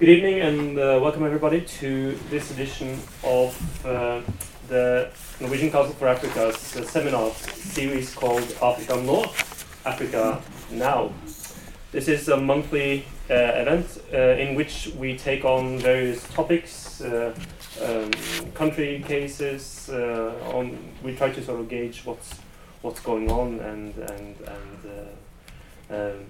[0.00, 4.22] Good evening and uh, welcome everybody to this edition of uh,
[4.66, 9.24] the Norwegian Council for Africa's uh, seminar series called Africa Nå,
[9.84, 10.40] Africa
[10.70, 11.12] Now.
[11.92, 17.34] This is a monthly uh, event uh, in which we take on various topics, uh,
[17.82, 18.10] um,
[18.52, 19.90] country cases.
[19.90, 22.36] on we try to sort of gauge what's
[22.80, 25.08] what's going on and and and
[25.90, 26.24] um,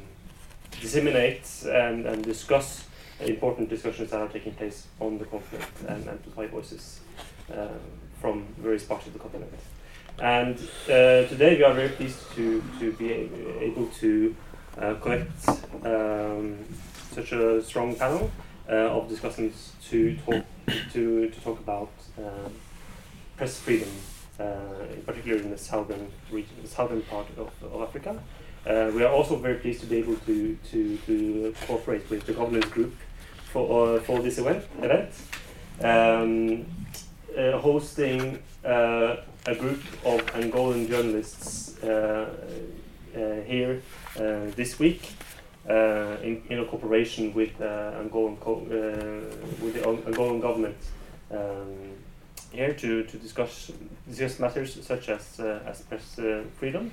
[0.80, 2.89] disseminate and, and discuss
[3.20, 7.00] important discussions that are taking place on the continent and amplify voices
[7.52, 7.68] uh,
[8.20, 9.52] from various parts of the continent.
[10.18, 13.12] And uh, today we are very pleased to, to be
[13.60, 14.36] able to
[14.78, 15.48] uh, connect
[15.84, 16.58] um,
[17.12, 18.30] such a strong panel
[18.68, 20.44] uh, of discussants to talk
[20.92, 22.52] to, to talk about um,
[23.36, 23.88] press freedom,
[24.38, 24.44] uh,
[24.92, 28.22] in particular in the southern region, the southern part of, of Africa.
[28.66, 32.32] Uh, we are also very pleased to be able to, to, to cooperate with the
[32.34, 32.94] governance group
[33.52, 34.64] for, uh, for this event.
[34.82, 35.10] event.
[35.82, 36.66] Um,
[37.36, 42.28] uh, hosting uh, a group of Angolan journalists uh,
[43.16, 43.82] uh, here
[44.16, 45.12] uh, this week
[45.68, 48.66] in, in a cooperation with Angolan co-
[49.62, 50.76] with the Angolan government
[51.30, 51.94] um,
[52.50, 53.70] here to, to discuss
[54.08, 56.18] discuss matters such as as press
[56.58, 56.90] freedom.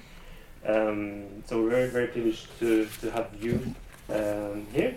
[0.65, 3.59] Um, so we're very very privileged to, to have you
[4.09, 4.95] um, here,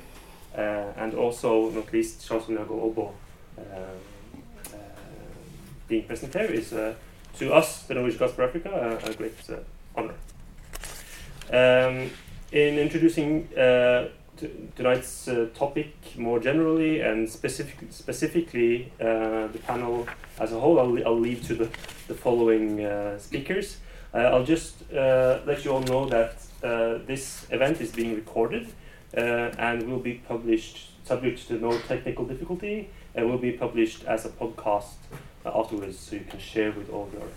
[0.54, 3.12] and also not least Charles Onyango-Obbo
[3.58, 3.64] um,
[4.66, 4.76] uh,
[5.88, 6.94] being present here is uh,
[7.38, 9.56] to us the Norwegian for Africa a, great uh,
[9.96, 10.14] honor.
[11.52, 12.10] Um,
[12.52, 14.08] in introducing uh,
[14.76, 20.06] tonight's uh, topic more generally and specific, specifically uh, the panel
[20.38, 21.70] as a whole, I'll, I'll leave to the,
[22.08, 23.78] the following uh, speakers.
[24.12, 28.66] Uh, I'll just uh, let you all know that uh, this event is being recorded
[28.66, 28.70] uh,
[29.14, 34.28] and will be published subject to no technical difficulty and will be published as a
[34.28, 34.94] podcast
[35.44, 37.28] uh, afterwards so you can share with all your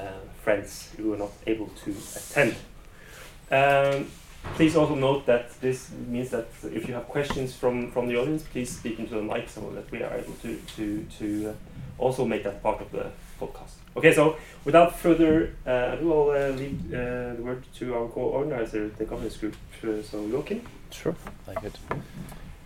[0.00, 2.54] uh, friends who are not able to attend.
[3.50, 4.08] Um,
[4.54, 8.42] please also note that this means that if you have questions from, from the audience,
[8.42, 11.52] please speak into the mic so that we are able to, to, to uh,
[11.98, 13.10] also make that part of the
[13.40, 13.74] podcast.
[13.96, 18.88] Okay, so without further uh, ado, I'll uh, leave uh, the word to our co-organizer,
[18.88, 19.54] the governance group,
[19.84, 20.62] uh, so Joachim.
[20.94, 21.16] Sure,
[21.48, 21.76] I could.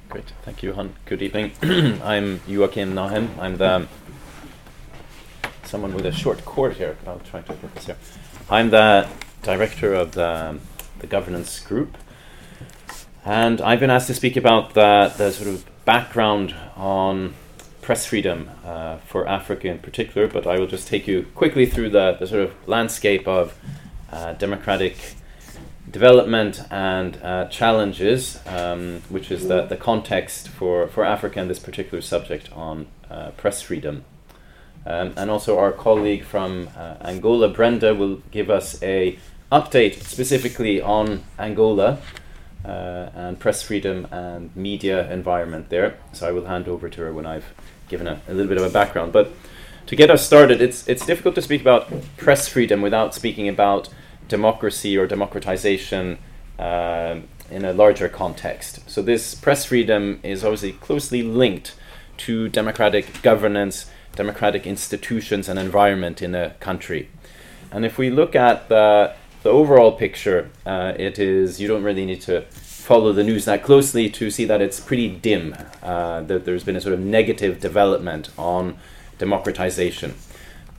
[0.09, 0.93] Great, thank you, Hunt.
[1.07, 1.53] Good evening.
[2.05, 3.37] I'm Joachim Nahem.
[3.39, 3.89] I'm the
[5.65, 6.97] someone with a short cord here.
[7.07, 7.97] I'll try to get this here.
[8.49, 9.09] I'm the
[9.43, 10.59] director of the,
[11.01, 11.97] the governance group,
[13.25, 17.35] and I've been asked to speak about the, the sort of background on
[17.83, 20.29] press freedom uh, for Africa in particular.
[20.29, 23.59] But I will just take you quickly through the, the sort of landscape of
[24.13, 25.17] uh, democratic
[25.91, 31.59] development and uh, challenges, um, which is the, the context for, for Africa and this
[31.59, 34.05] particular subject on uh, press freedom.
[34.87, 39.19] Um, and also our colleague from uh, Angola, Brenda, will give us a
[39.51, 41.99] update specifically on Angola
[42.65, 45.99] uh, and press freedom and media environment there.
[46.13, 47.53] So I will hand over to her when I've
[47.89, 49.13] given a, a little bit of a background.
[49.13, 49.33] But
[49.87, 53.89] to get us started, it's, it's difficult to speak about press freedom without speaking about
[54.29, 56.19] democracy or democratization
[56.59, 58.89] um in a larger context.
[58.89, 61.75] So, this press freedom is obviously closely linked
[62.19, 67.09] to democratic governance, democratic institutions, and environment in a country.
[67.71, 72.05] And if we look at the, the overall picture, uh, it is you don't really
[72.05, 75.55] need to follow the news that closely to see that it's pretty dim.
[75.83, 78.77] Uh, that there's been a sort of negative development on
[79.19, 80.15] democratization.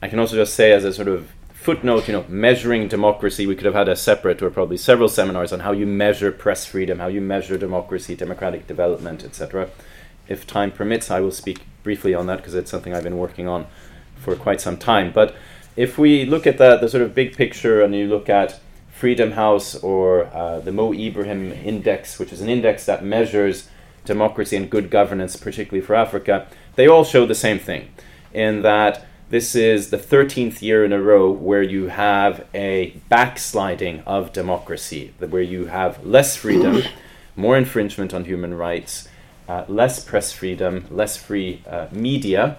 [0.02, 3.54] I can also just say, as a sort of footnote, you know, measuring democracy, we
[3.54, 7.00] could have had a separate or probably several seminars on how you measure press freedom,
[7.00, 9.68] how you measure democracy, democratic development, etc.
[10.26, 13.46] If time permits, I will speak briefly on that because it's something I've been working
[13.46, 13.66] on
[14.16, 15.12] for quite some time.
[15.12, 15.34] But
[15.76, 18.58] if we look at the, the sort of big picture and you look at
[18.90, 23.68] Freedom House or uh, the Mo Ibrahim Index, which is an index that measures
[24.06, 27.90] democracy and good governance, particularly for Africa, they all show the same thing
[28.32, 34.00] in that this is the 13th year in a row where you have a backsliding
[34.00, 36.82] of democracy, where you have less freedom,
[37.36, 39.08] more infringement on human rights,
[39.48, 42.56] uh, less press freedom, less free uh, media.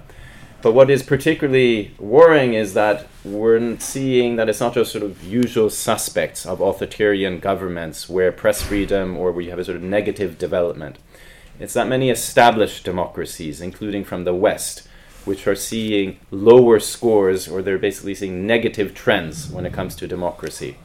[0.61, 5.21] But what is particularly worrying is that we're seeing that it's not just sort of
[5.23, 9.83] usual suspects of authoritarian governments where press freedom or where you have a sort of
[9.83, 10.99] negative development.
[11.59, 14.87] It's that many established democracies, including from the West,
[15.25, 20.07] which are seeing lower scores or they're basically seeing negative trends when it comes to
[20.07, 20.77] democracy.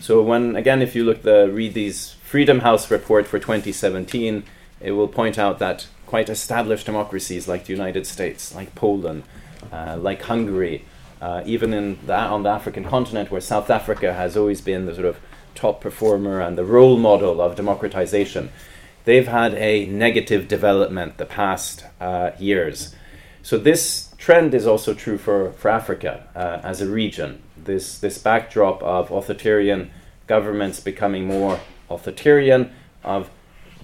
[0.00, 4.44] So when again, if you look the read these Freedom House report for 2017,
[4.80, 9.22] it will point out that quite established democracies like the United States, like Poland,
[9.70, 10.84] uh, like Hungary,
[11.20, 14.94] uh, even in the, on the African continent, where South Africa has always been the
[14.94, 15.18] sort of
[15.54, 18.50] top performer and the role model of democratization,
[19.04, 22.94] they've had a negative development the past uh, years.
[23.42, 27.42] So this trend is also true for, for Africa uh, as a region.
[27.56, 29.90] This, this backdrop of authoritarian
[30.26, 32.72] governments becoming more authoritarian,
[33.02, 33.30] of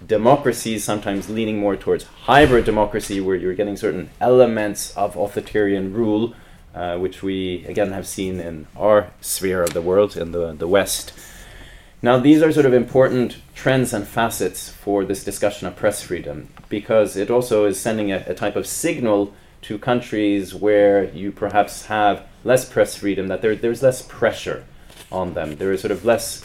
[0.06, 6.34] democracies sometimes leaning more towards hybrid democracy, where you're getting certain elements of authoritarian rule,
[6.74, 10.68] uh, which we again have seen in our sphere of the world, in the, the
[10.68, 11.12] West.
[12.02, 16.48] Now, these are sort of important trends and facets for this discussion of press freedom
[16.68, 19.32] because it also is sending a, a type of signal
[19.66, 24.64] to countries where you perhaps have less press freedom that there, there's less pressure
[25.10, 25.56] on them.
[25.56, 26.44] There is sort of less,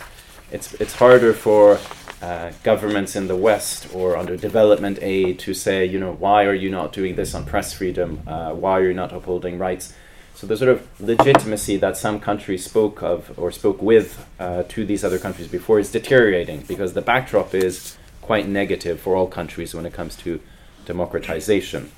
[0.51, 1.79] it's, it's harder for
[2.21, 6.53] uh, governments in the West or under development aid to say, you know, why are
[6.53, 8.21] you not doing this on press freedom?
[8.25, 9.93] Uh, why are you not upholding rights?
[10.33, 14.83] So the sort of legitimacy that some countries spoke of or spoke with uh, to
[14.83, 19.75] these other countries before is deteriorating because the backdrop is quite negative for all countries
[19.75, 20.39] when it comes to
[20.85, 21.91] democratization.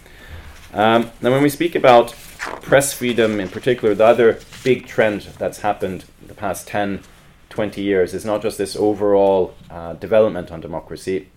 [0.73, 2.15] Um, now, when we speak about
[2.63, 7.03] press freedom in particular, the other big trend that's happened in the past 10,
[7.49, 11.29] 20 years is not just this overall uh, development on democracy.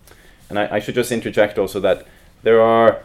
[0.49, 2.06] And I, I, should just interject also that
[2.43, 3.03] there are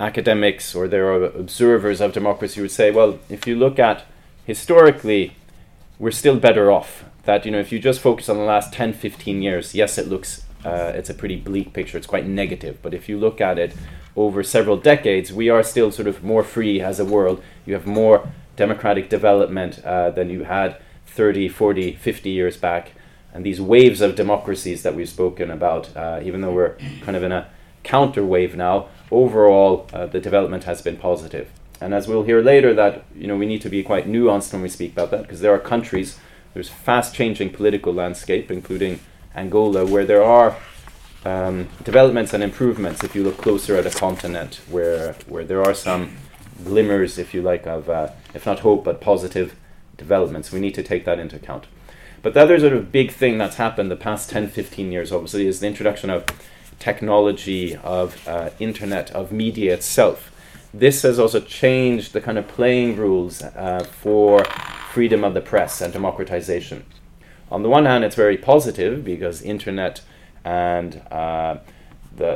[0.00, 4.04] academics or there are observers of democracy who would say, well, if you look at
[4.46, 5.36] historically,
[6.00, 7.04] we're still better off.
[7.24, 10.08] That, you know, if you just focus on the last 10, 15 years, yes, it
[10.08, 12.78] looks, uh, it's a pretty bleak picture, it's quite negative.
[12.82, 13.74] But if you look at it
[14.18, 17.40] over several decades, we are still sort of more free as a world.
[17.64, 20.76] You have more democratic development uh, than you had
[21.06, 22.92] 30, 40, 50 years back.
[23.32, 27.22] And these waves of democracies that we've spoken about, uh, even though we're kind of
[27.22, 27.48] in a
[27.84, 31.48] counter wave now, overall uh, the development has been positive.
[31.80, 34.62] And as we'll hear later, that you know we need to be quite nuanced when
[34.62, 36.18] we speak about that because there are countries,
[36.54, 38.98] there's fast changing political landscape, including
[39.36, 40.56] Angola, where there are
[41.28, 43.04] um, developments and improvements.
[43.04, 46.16] If you look closer at a continent where where there are some
[46.64, 49.54] glimmers, if you like, of uh, if not hope but positive
[49.96, 50.50] developments.
[50.50, 51.66] We need to take that into account.
[52.22, 55.46] But the other sort of big thing that's happened the past 10, 15 years, obviously,
[55.46, 56.24] is the introduction of
[56.78, 60.32] technology, of uh, internet, of media itself.
[60.72, 64.44] This has also changed the kind of playing rules uh, for
[64.92, 66.84] freedom of the press and democratization.
[67.50, 70.02] On the one hand, it's very positive because internet
[70.48, 71.58] and uh,
[72.16, 72.32] the,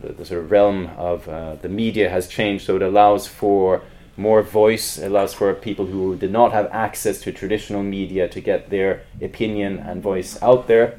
[0.00, 3.82] the, the, sort of realm of uh, the media has changed, so it allows for
[4.16, 8.70] more voice, allows for people who did not have access to traditional media to get
[8.70, 10.96] their opinion and voice out there.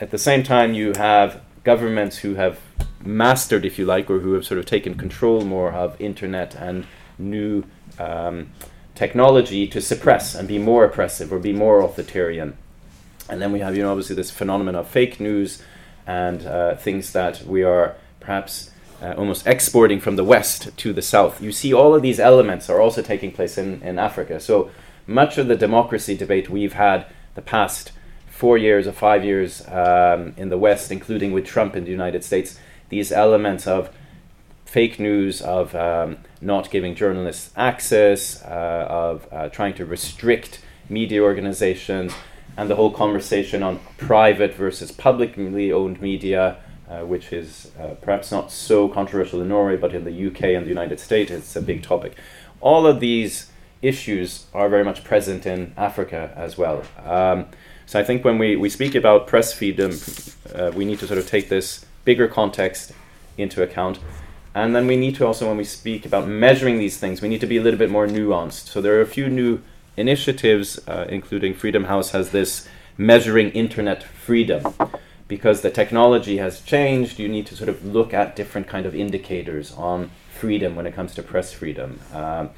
[0.00, 2.58] At the same time, you have governments who have
[3.04, 6.86] mastered, if you like, or who have sort of taken control more of internet and
[7.18, 7.64] new
[7.98, 8.50] um,
[8.94, 12.56] technology to suppress and be more oppressive or be more authoritarian.
[13.28, 15.62] And then we have, you know, obviously this phenomenon of fake news
[16.06, 18.70] and uh, things that we are perhaps
[19.02, 21.40] uh, almost exporting from the west to the south.
[21.40, 24.40] You see, all of these elements are also taking place in, in Africa.
[24.40, 24.70] So
[25.06, 27.92] much of the democracy debate we've had the past
[28.28, 32.24] four years or five years um, in the West, including with Trump in the United
[32.24, 32.58] States,
[32.88, 33.90] these elements of
[34.64, 41.22] fake news, of um, not giving journalists access, uh, of uh, trying to restrict media
[41.22, 42.12] organizations,
[42.58, 48.32] and the whole conversation on private versus publicly owned media uh, which is uh, perhaps
[48.32, 51.60] not so controversial in Norway, but in the UK and the United States, it's a
[51.60, 52.14] big topic.
[52.62, 53.50] All of these
[53.82, 56.82] issues are very much present in Africa as well.
[57.04, 57.46] Um,
[57.84, 59.92] so I think when we, we speak about press freedom,
[60.54, 62.92] uh, we need to sort of take this bigger context
[63.36, 63.98] into account.
[64.54, 67.40] And then we need to also, when we speak about measuring these things, we need
[67.42, 68.68] to be a little bit more nuanced.
[68.68, 69.60] So there are a few new
[69.98, 74.74] initiatives, uh, including Freedom House has this measuring internet freedom
[75.28, 78.94] because the technology has changed, you need to sort of look at different kind of
[78.94, 82.00] indicators on freedom when it comes to press freedom.
[82.14, 82.50] Um,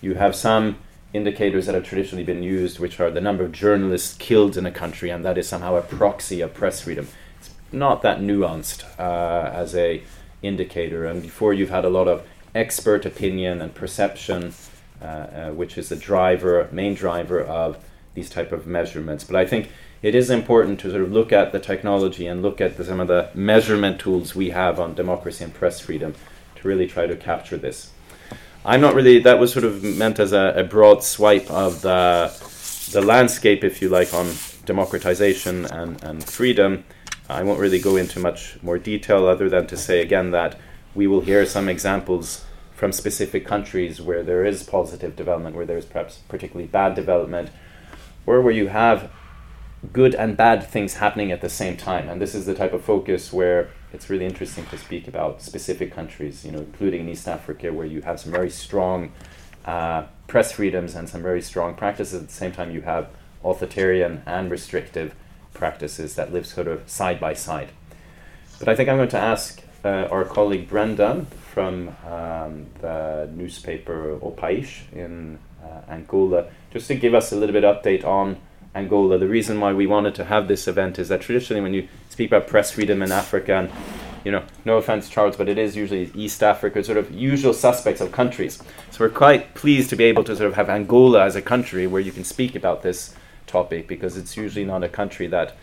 [0.00, 0.76] you have some
[1.12, 4.70] indicators that have traditionally been used, which are the number of journalists killed in a
[4.70, 7.08] country, and that is somehow a proxy of press freedom.
[7.38, 10.02] It's not that nuanced uh, as a
[10.42, 14.54] indicator, and before you've had a lot of expert opinion and perception,
[15.02, 17.76] Uh, uh, which is the driver, main driver of
[18.14, 19.24] these type of measurements.
[19.24, 19.68] But I think
[20.02, 23.00] it is important to sort of look at the technology and look at the, some
[23.00, 26.14] of the measurement tools we have on democracy and press freedom
[26.54, 27.90] to really try to capture this.
[28.64, 32.32] I'm not really, that was sort of meant as a, a broad swipe of the,
[32.92, 34.32] the landscape, if you like, on
[34.64, 36.84] democratization and, and freedom.
[37.28, 40.58] I won't really go into much more detail other than to say again that
[40.94, 42.44] we will hear some examples
[42.84, 47.48] from specific countries where there is positive development, where there's perhaps particularly bad development,
[48.26, 49.10] or where you have
[49.90, 52.10] good and bad things happening at the same time.
[52.10, 55.92] And this is the type of focus where it's really interesting to speak about specific
[55.94, 59.12] countries, you know, including in East Africa, where you have some very strong
[59.64, 62.20] uh, press freedoms and some very strong practices.
[62.20, 63.08] At the same time, you have
[63.42, 65.14] authoritarian and restrictive
[65.54, 67.70] practices that live sort of side by side.
[68.58, 71.24] But I think I'm going to ask uh, our colleague Brenda
[71.54, 77.52] from um, the newspaper O País in uh, Angola just to give us a little
[77.52, 78.36] bit update on
[78.74, 79.18] Angola.
[79.18, 82.28] The reason why we wanted to have this event is that traditionally, when you speak
[82.28, 83.70] about press freedom in Africa, and
[84.24, 88.00] you know, no offense, Charles, but it is usually East Africa, sort of usual suspects
[88.00, 88.60] of countries.
[88.90, 91.86] So we're quite pleased to be able to sort of have Angola as a country
[91.86, 93.14] where you can speak about this
[93.46, 95.54] topic because it's usually not a country that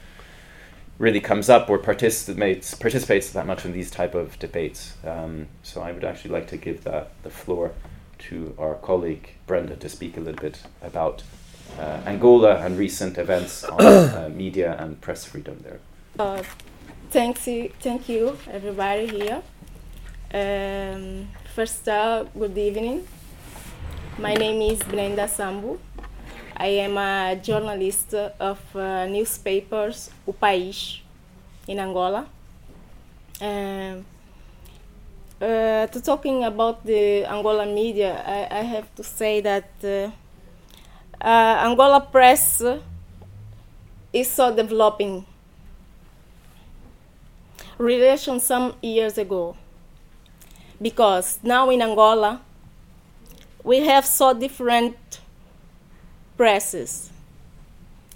[0.98, 4.94] really comes up or participates participates that much in these type of debates.
[5.04, 7.72] Um, so I would actually like to give the, the floor
[8.30, 11.24] to our colleague Brenda to speak a little bit about
[11.80, 15.80] uh, Angola and recent events on uh, media and press freedom there.
[16.20, 16.44] Uh,
[17.10, 17.48] thanks,
[17.80, 19.42] thank you, everybody here.
[20.34, 23.08] Um, first, up, good evening.
[24.18, 25.80] My name is Brenda Sambu.
[26.62, 31.02] I am a journalist of uh, newspapers O País
[31.68, 32.28] in Angola.
[33.42, 34.06] Um,
[35.42, 40.12] uh, to talking about the Angola media, I, I have to say that uh,
[41.20, 42.62] uh, Angola press
[44.14, 45.26] is so developing
[47.80, 49.58] relation some years ago
[50.80, 52.40] because now in Angola
[53.64, 55.21] we have so different
[56.42, 57.12] presses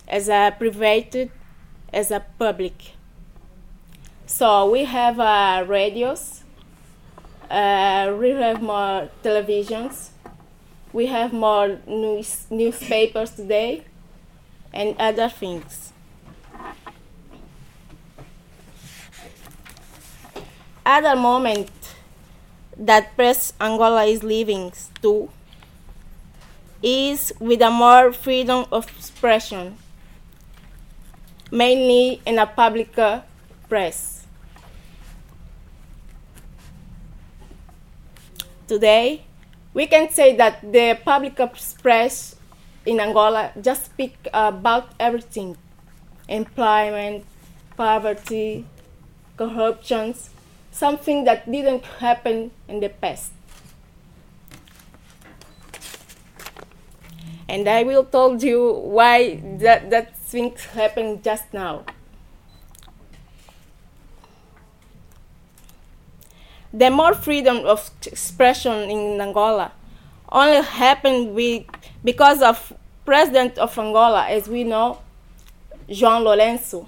[0.07, 1.29] as a private
[1.93, 2.93] as a public
[4.25, 6.43] so we have uh, radios
[7.51, 10.09] uh, we have more televisions
[10.95, 13.83] we have more news, newspapers today
[14.71, 15.91] and other things.
[20.85, 21.69] Other moment
[22.77, 25.29] that Press Angola is living too
[26.81, 29.77] is with a more freedom of expression,
[31.51, 33.21] mainly in a public uh,
[33.69, 34.25] press.
[38.67, 39.21] Today,
[39.73, 41.39] we can say that the public
[41.81, 42.35] press
[42.85, 45.57] in Angola just speak about everything
[46.27, 47.23] employment,
[47.77, 48.65] poverty,
[49.37, 50.29] corruptions,
[50.71, 53.34] something that didn't happen in the past.
[57.47, 61.85] And I will tell you why that, that things happen just now.
[66.75, 69.71] the more freedom of expression in Angola
[70.29, 71.63] only happened with,
[72.03, 72.73] because of
[73.05, 74.99] president of Angola, as we know,
[75.87, 76.85] João Lourenço,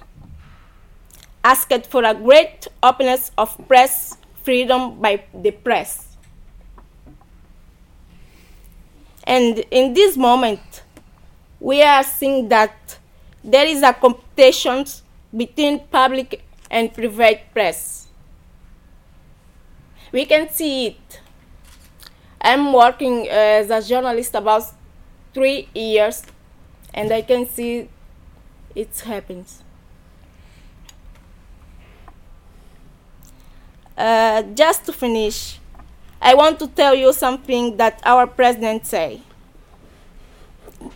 [1.42, 6.07] asked for a great openness of press freedom by the press.
[9.28, 10.84] And in this moment,
[11.60, 12.98] we are seeing that
[13.44, 14.86] there is a competition
[15.36, 18.08] between public and private press
[20.12, 21.22] we can see it.
[22.42, 24.64] I'm working as a journalist about
[25.34, 26.24] three years,
[26.94, 27.90] and I can see
[28.76, 29.64] it happens.
[33.98, 35.60] Uh, just to finish,
[36.28, 39.22] I want to tell you something that our president say.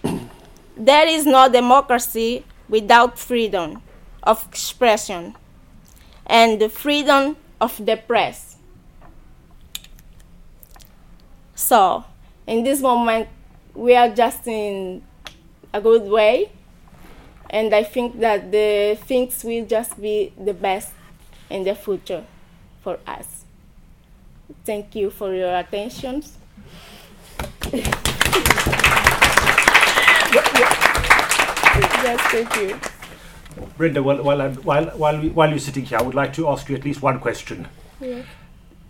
[0.75, 3.81] there is no democracy without freedom
[4.23, 5.33] of expression
[6.25, 8.57] and the freedom of the press.
[11.55, 12.03] So,
[12.45, 13.29] in this moment,
[13.73, 15.01] we are just in
[15.73, 16.51] a good way,
[17.49, 20.91] and I think that the things will just be the best
[21.49, 22.25] in the future
[22.83, 23.40] for us.
[24.65, 26.23] Thank you for your attention.
[32.03, 32.79] yes, thank you.
[33.77, 36.75] Brenda, while, while, while, while, while you're sitting here, I would like to ask you
[36.75, 37.67] at least one question.
[37.99, 38.23] Yeah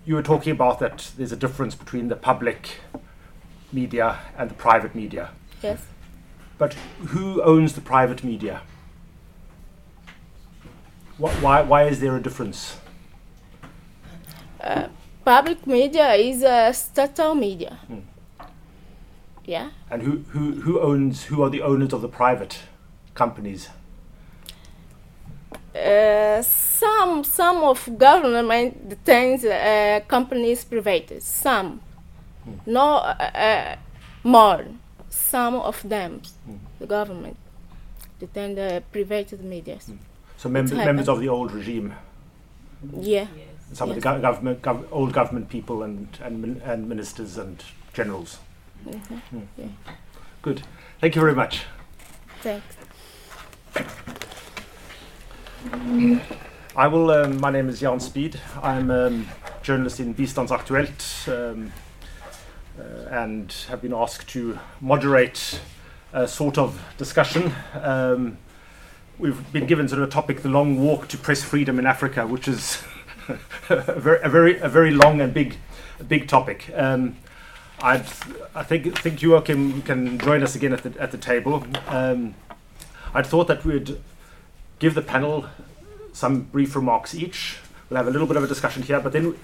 [0.05, 2.79] you were talking about that there's a difference between the public
[3.71, 5.29] media and the private media.
[5.61, 5.79] Yes.
[6.57, 6.73] But
[7.09, 8.61] who owns the private media?
[11.17, 12.77] Why, why is there a difference?
[14.59, 14.87] Uh,
[15.25, 17.77] public media is a stattal media.
[17.87, 17.99] Hmm.
[19.45, 19.69] Yeah.
[19.89, 22.59] And who, who, who owns, who are the owners of the private
[23.13, 23.69] companies?
[25.75, 31.21] Uh, some some of government detains uh, companies private.
[31.23, 31.79] Some,
[32.65, 33.75] no uh, uh,
[34.23, 34.65] more.
[35.09, 36.21] Some of them,
[36.79, 37.37] the government
[38.19, 39.77] detain the private media.
[40.37, 41.09] So mem- members happened.
[41.09, 41.93] of the old regime,
[42.99, 43.27] Yeah.
[43.73, 47.63] Some of the go- government, gov- old government people and, and, and ministers and
[47.93, 48.39] generals.
[48.87, 49.47] Mhm.
[49.57, 49.65] Yeah.
[50.41, 50.63] Good.
[50.99, 51.63] Thank you very much.
[52.41, 52.65] Thanks.
[56.75, 57.11] I will.
[57.11, 58.39] Um, my name is Jan Speed.
[58.61, 59.27] I'm a um,
[59.61, 61.71] journalist in Bistandsaktuelt um,
[62.79, 65.61] uh, and have been asked to moderate
[66.13, 67.53] a sort of discussion.
[67.79, 68.37] Um,
[69.19, 72.25] we've been given sort of a topic: the long walk to press freedom in Africa,
[72.25, 72.83] which is
[73.69, 75.57] a very, a very, a very long and big,
[76.07, 76.71] big topic.
[76.75, 77.17] Um,
[77.81, 78.05] I'd,
[78.53, 81.65] I think think Joachim can join us again at the at the table.
[81.87, 82.35] Um,
[83.13, 83.97] I'd thought that we'd
[84.79, 85.45] give the panel
[86.13, 87.57] some brief remarks each.
[87.89, 89.35] We'll have a little bit of a discussion here, but then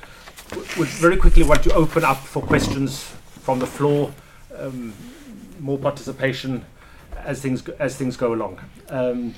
[0.77, 3.03] would very quickly want to open up for questions
[3.41, 4.13] from the floor,
[4.55, 4.93] um,
[5.59, 6.65] more participation
[7.17, 8.59] as things go, as things go along.
[8.89, 9.35] Um,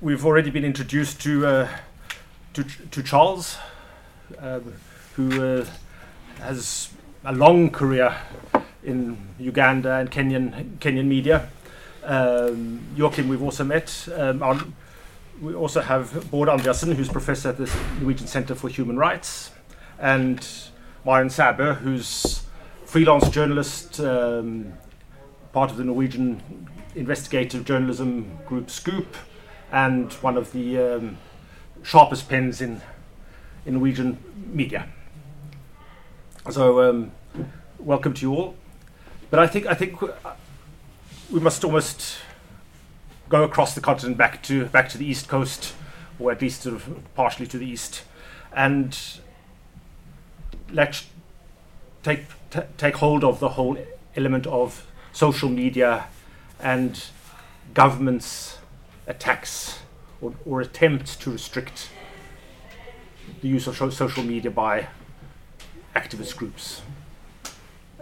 [0.00, 1.68] we've already been introduced to uh,
[2.54, 3.58] to, to Charles,
[4.38, 4.74] um,
[5.14, 5.66] who uh,
[6.38, 6.90] has
[7.24, 8.16] a long career
[8.82, 11.48] in Uganda and Kenyan Kenyan media.
[12.04, 14.08] Um, Joachim, we've also met.
[14.14, 14.60] Um, our,
[15.40, 19.50] we also have Bård Andreassen, who's professor at the Norwegian Center for Human Rights,
[19.98, 20.46] and
[21.04, 22.42] Maren Sabe, who's
[22.84, 24.72] freelance journalist, um,
[25.52, 29.16] part of the Norwegian investigative journalism group Scoop,
[29.72, 31.18] and one of the um,
[31.82, 32.80] sharpest pens in,
[33.66, 34.18] in Norwegian
[34.52, 34.88] media.
[36.50, 37.12] So, um,
[37.78, 38.56] welcome to you all.
[39.30, 40.00] But I think I think
[41.30, 42.18] we must almost
[43.28, 45.74] go across the continent back to back to the east coast,
[46.18, 48.02] or at least sort of partially to the east,
[48.54, 48.98] and
[50.70, 51.06] let's
[52.02, 53.78] take t- take hold of the whole
[54.16, 56.06] element of social media
[56.60, 57.04] and
[57.72, 58.58] governments'
[59.06, 59.81] attacks
[60.22, 61.90] or, or attempts to restrict
[63.42, 64.86] the use of social media by
[65.94, 66.82] activist groups.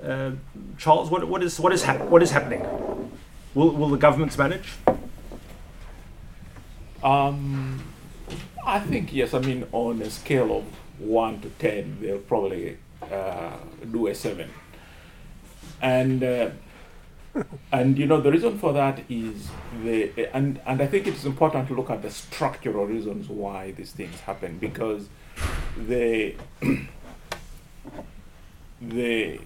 [0.03, 0.33] Uh,
[0.79, 2.63] Charles, what, what is what is hap- what is happening?
[3.55, 4.75] Will, will the governments manage?
[7.03, 7.83] Um,
[8.65, 9.35] I think yes.
[9.35, 10.65] I mean, on a scale of
[10.99, 13.57] one to ten, they'll probably uh,
[13.91, 14.51] do a seven.
[15.83, 16.51] And uh,
[17.73, 19.49] and you know the reason for that is
[19.85, 23.93] the and and I think it's important to look at the structural reasons why these
[23.93, 25.09] things happen because
[25.77, 26.35] the
[28.81, 29.41] the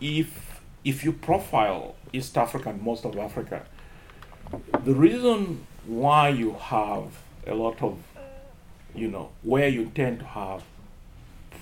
[0.00, 3.64] if if you profile East Africa and most of Africa,
[4.84, 7.98] the reason why you have a lot of,
[8.94, 10.62] you know, where you tend to have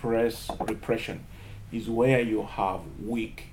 [0.01, 1.25] press repression
[1.71, 3.45] is where you have weak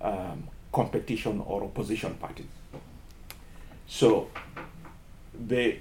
[0.00, 2.46] um, competition or opposition parties.
[3.86, 4.28] So,
[5.46, 5.76] the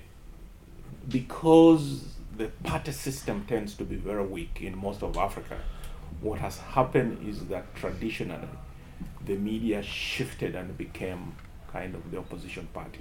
[1.10, 2.06] because
[2.38, 5.58] the party system tends to be very weak in most of Africa,
[6.22, 8.48] what has happened is that traditionally
[9.26, 11.34] the media shifted and became
[11.72, 13.00] kind of the opposition party.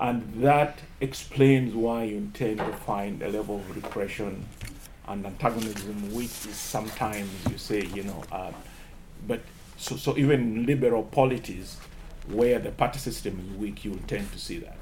[0.00, 4.46] And that explains why you tend to find a level of repression
[5.06, 8.52] and antagonism, which is sometimes you say, you know, uh,
[9.26, 9.40] but
[9.80, 11.78] so, so even liberal polities
[12.28, 14.76] where the party system is weak, you will tend to see that.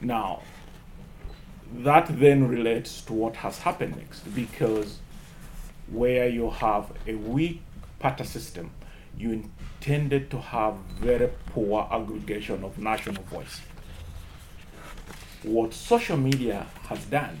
[0.00, 0.42] Now,
[1.72, 4.98] that then relates to what has happened next because
[5.88, 7.62] where you have a weak
[8.00, 8.72] party system,
[9.16, 13.60] you intended to have very poor aggregation of national voice.
[15.44, 17.38] What social media has done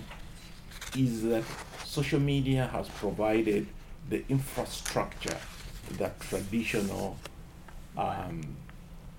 [0.96, 1.42] is that
[1.84, 3.66] social media has provided
[4.08, 5.36] the infrastructure
[5.98, 7.16] that traditional
[7.96, 8.56] um,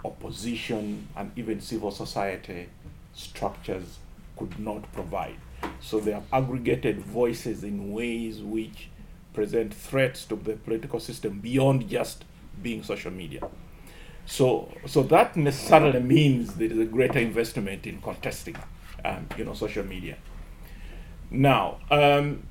[0.03, 2.69] opposition and even civil society
[3.13, 3.99] structures
[4.37, 5.35] could not provide.
[5.79, 8.89] So they have aggregated voices in ways which
[9.33, 12.25] present threats to the political system beyond just
[12.61, 13.47] being social media.
[14.25, 18.55] So, so that necessarily means there is a greater investment in contesting,
[19.03, 20.17] um, you know, social media.
[21.29, 22.43] Now, um,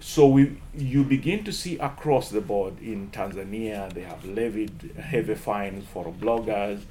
[0.00, 5.34] so we, you begin to see across the board in Tanzania, they have levied heavy
[5.34, 6.82] fines for bloggers.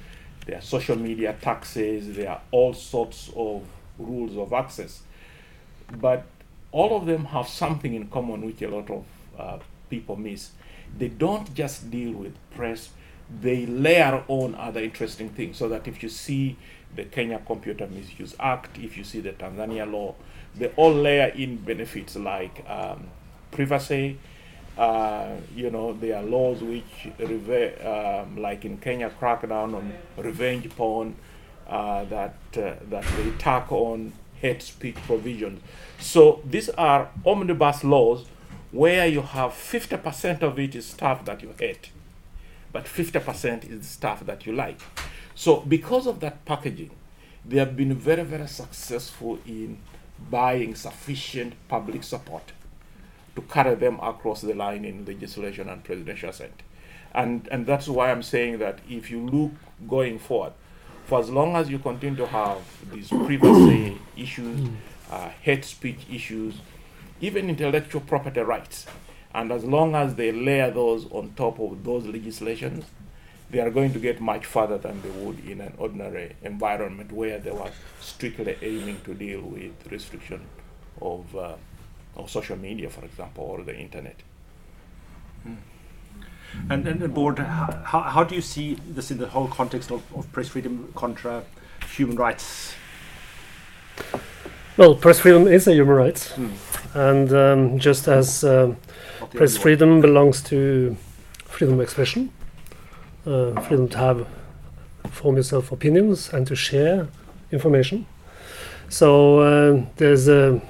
[0.46, 2.16] There are social media taxes.
[2.16, 3.64] There are all sorts of
[3.98, 5.02] rules of access,
[6.00, 6.26] but
[6.70, 9.04] all of them have something in common which a lot of
[9.38, 10.50] uh, people miss.
[10.96, 12.90] They don't just deal with press;
[13.40, 15.56] they layer on other interesting things.
[15.56, 16.56] So that if you see
[16.94, 20.14] the Kenya Computer Misuse Act, if you see the Tanzania law,
[20.58, 23.06] they all layer in benefits like um,
[23.50, 24.18] privacy.
[24.76, 30.68] Uh, you know, there are laws which, reve- um, like in Kenya, crackdown on revenge
[30.76, 31.16] porn,
[31.68, 35.60] uh, that uh, that they tack on hate speech provisions.
[35.98, 38.26] So these are omnibus laws
[38.70, 41.90] where you have 50% of it is stuff that you hate,
[42.72, 44.80] but 50% is stuff that you like.
[45.34, 46.90] So because of that packaging,
[47.44, 49.78] they have been very, very successful in
[50.30, 52.52] buying sufficient public support
[53.34, 56.62] to carry them across the line in legislation and presidential assent.
[57.14, 59.52] And, and that's why I'm saying that if you look
[59.88, 60.52] going forward,
[61.04, 62.58] for as long as you continue to have
[62.92, 64.68] these privacy issues,
[65.10, 66.54] uh, hate speech issues,
[67.20, 68.86] even intellectual property rights,
[69.34, 72.84] and as long as they layer those on top of those legislations,
[73.50, 77.38] they are going to get much further than they would in an ordinary environment where
[77.38, 80.40] they were strictly aiming to deal with restriction
[81.00, 81.54] of, uh,
[82.16, 84.16] of social media, for example, or the internet.
[86.70, 90.02] And, and the board, how, how do you see this in the whole context of,
[90.14, 91.42] of press freedom contra
[91.94, 92.74] human rights?
[94.76, 96.48] Well, press freedom is a human right, Hmm.
[96.94, 98.76] and um, just as um,
[99.20, 100.96] Not the press freedom belongs to
[101.44, 102.37] freedom of expression, uh,
[103.62, 104.26] freedom to have
[105.10, 107.08] form yourself opinions and to share
[107.52, 108.06] information.
[108.88, 110.60] So uh, there's uh,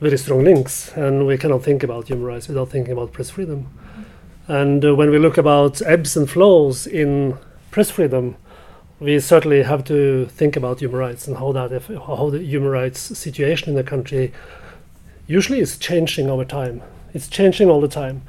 [0.00, 3.68] very strong links, and we cannot think about human rights without thinking about press freedom.
[4.48, 7.38] And uh, when we look about ebbs and flows in
[7.70, 8.36] press freedom,
[9.00, 11.70] we certainly have to think about human rights and how that
[12.06, 14.32] how the human rights situation in the country
[15.26, 16.82] usually is changing over time.
[17.12, 18.22] It's changing all the time.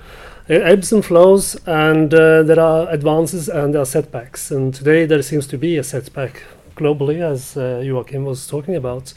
[0.47, 4.51] It ebbs and flows, and uh, there are advances and there are setbacks.
[4.51, 6.43] And today there seems to be a setback
[6.75, 9.15] globally, as uh, Joachim was talking about.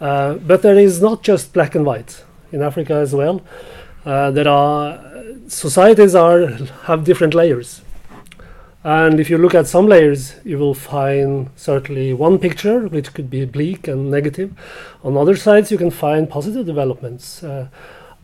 [0.00, 3.42] Uh, but there is not just black and white in Africa as well.
[4.06, 4.98] Uh, there are
[5.48, 6.46] societies are
[6.84, 7.82] have different layers.
[8.82, 13.28] And if you look at some layers, you will find certainly one picture which could
[13.28, 14.52] be bleak and negative.
[15.02, 17.42] On other sides, you can find positive developments.
[17.44, 17.68] Uh,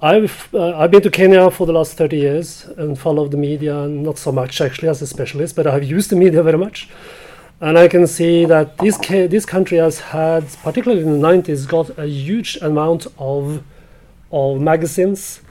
[0.03, 3.87] I've uh, I've been to Kenya for the last 30 years and followed the media,
[3.87, 6.89] not so much actually as a specialist, but I've used the media very much.
[7.61, 11.69] And I can see that this ca- this country has had, particularly in the 90s,
[11.69, 13.63] got a huge amount of
[14.33, 15.43] of magazines,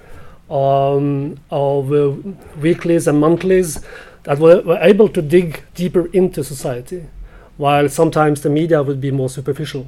[0.50, 2.14] um, of uh,
[2.60, 3.86] weeklies and monthlies
[4.24, 7.06] that were, were able to dig deeper into society,
[7.58, 9.86] while sometimes the media would be more superficial.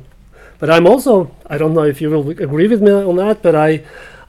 [0.60, 3.56] But I'm also, I don't know if you will agree with me on that, but
[3.56, 3.82] I,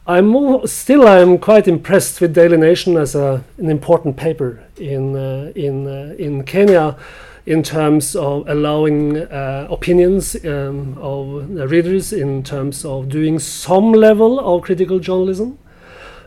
[0.05, 5.15] I'm more, still I'm quite impressed with Daily Nation as a, an important paper in
[5.15, 6.97] uh, in uh, in Kenya,
[7.47, 14.41] in terms of allowing uh, opinions um, of readers, in terms of doing some level
[14.41, 15.57] of critical journalism.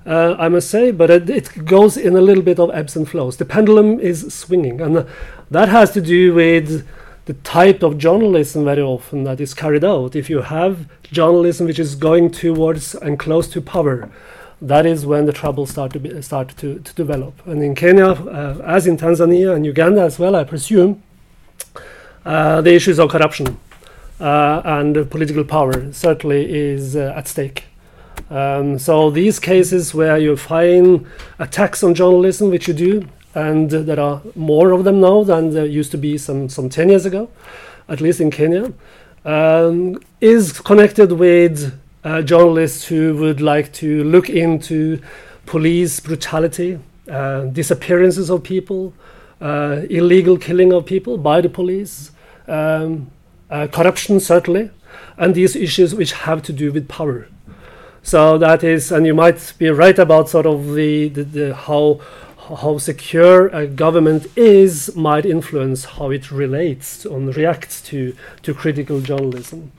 [0.06, 3.10] Uh, I must say, but it, it goes in a little bit of ebbs and
[3.10, 3.36] flows.
[3.36, 5.06] The pendulum is swinging, and uh,
[5.52, 6.88] that has to do with
[7.26, 10.16] the type of journalism very often that is carried out.
[10.16, 14.10] If you have journalism which is going towards and close to power,
[14.62, 17.34] that is when the troubles start to be, start to, to develop.
[17.46, 21.02] And in Kenya, uh, as in Tanzania and Uganda as well, I presume,
[22.26, 23.60] uh, the issues of corruption
[24.20, 27.66] uh, and political power certainly is uh, at stake.
[28.30, 31.06] Um, so these cases where you find
[31.38, 35.66] attacks on journalism, which you do, and there are more of them now than there
[35.66, 37.30] used to be some, some 10 years ago,
[37.90, 38.72] at least in Kenya,
[39.26, 45.02] um, is connected with uh, journalists who would like to look into
[45.46, 46.80] police brutality,
[47.12, 48.94] uh, disappearances of people,
[49.42, 52.12] uh, illegal killing of people by the police,
[52.48, 53.12] um,
[53.50, 54.70] uh, corruption certainly,
[55.18, 57.28] and these issues which have to do with power.
[58.02, 62.00] So that is, and you might be right about sort of the, the, the how
[62.48, 69.02] how secure a government is might influence how it relates and reacts to to critical
[69.02, 69.72] journalism.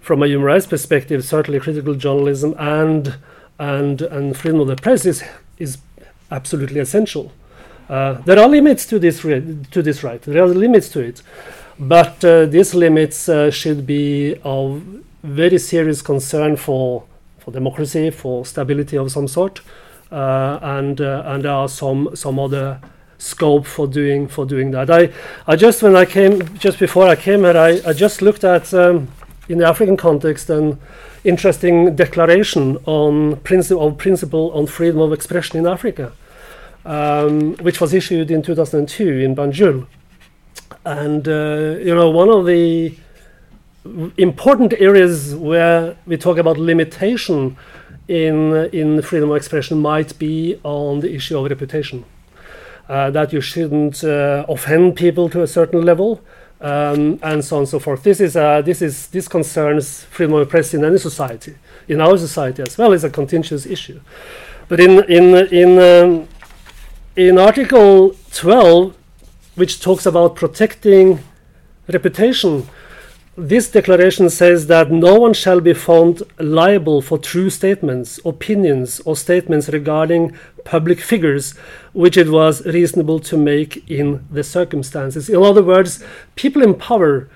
[0.00, 3.16] From a human rights perspective, certainly critical journalism and
[3.58, 5.24] and and freedom of the press is
[5.58, 5.78] is
[6.30, 7.32] absolutely essential.
[7.88, 10.22] Uh, there are limits to this to this right.
[10.22, 11.22] There are limits to it,
[11.78, 14.82] but uh, these limits uh, should be of
[15.22, 17.04] very serious concern for
[17.38, 19.60] for democracy, for stability of some sort,
[20.62, 22.80] and uh, and there are some some other
[23.18, 24.90] scope for doing for doing that.
[24.90, 25.10] I
[25.46, 28.72] I just when I came just before I came here, I, I just looked at
[28.74, 29.08] um,
[29.48, 30.78] in the African context an
[31.24, 36.12] interesting declaration on principle of principle on freedom of expression in Africa,
[36.84, 39.86] um, which was issued in 2002 in Banjul.
[40.84, 42.94] And uh, you know, one of the
[44.16, 47.56] important areas where we talk about limitation
[48.08, 52.04] in in freedom of expression might be on the issue of reputation.
[52.88, 56.20] Uh, that you shouldn't uh, offend people to a certain level,
[56.60, 58.02] um, and so on and so forth.
[58.02, 61.54] This is uh, this is this concerns freedom of press in any society,
[61.88, 62.92] in our society as well.
[62.92, 64.00] It's a contentious issue.
[64.68, 66.28] But in in in um,
[67.16, 68.94] in Article 12,
[69.54, 71.20] which talks about protecting
[71.88, 72.68] reputation,
[73.36, 79.16] this declaration says that no one shall be found liable for true statements, opinions, or
[79.16, 81.56] statements regarding public figures
[81.92, 85.28] which it was reasonable to make in the circumstances.
[85.28, 86.02] In other words,
[86.36, 87.28] people in power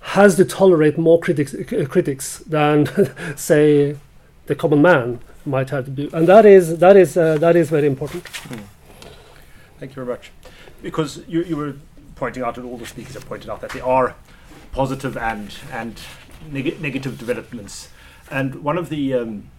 [0.00, 1.54] has to tolerate more critics,
[1.88, 2.88] critics than,
[3.36, 3.96] say,
[4.46, 7.68] the common man might have to do, and that is that is uh, that is
[7.70, 8.26] very important.
[9.78, 10.30] Thank you very much.
[10.82, 11.76] Because you, you were
[12.16, 14.14] pointing out, and all the speakers have pointed out, that they are
[14.74, 16.00] positive and and
[16.50, 17.88] neg- negative developments.
[18.30, 19.50] And one of the um,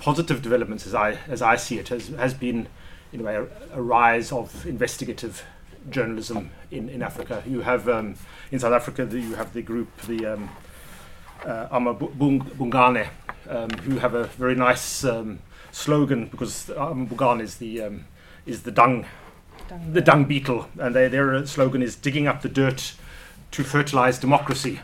[0.00, 2.68] positive developments, as I as I see it, has has been,
[3.12, 5.44] in a way, a, a rise of investigative
[5.90, 7.42] journalism in, in Africa.
[7.46, 8.16] You have um,
[8.50, 10.50] in South Africa, the, you have the group, the um,
[11.44, 13.08] uh, amaBhungane,
[13.48, 15.38] um, who have a very nice um,
[15.72, 18.04] slogan because amaBhungane is the um,
[18.46, 19.06] is the dung,
[19.68, 22.94] Dung the dung beetle, and they, their slogan is digging up the dirt
[23.50, 24.80] to fertilize democracy,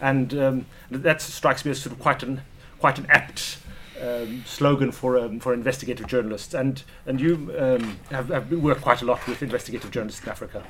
[0.00, 2.42] and um, that strikes me as sort of quite an
[2.78, 3.58] quite an apt
[4.00, 6.54] um, slogan for um, for investigative journalists.
[6.54, 10.62] And and you um, have, have worked quite a lot with investigative journalists in Africa.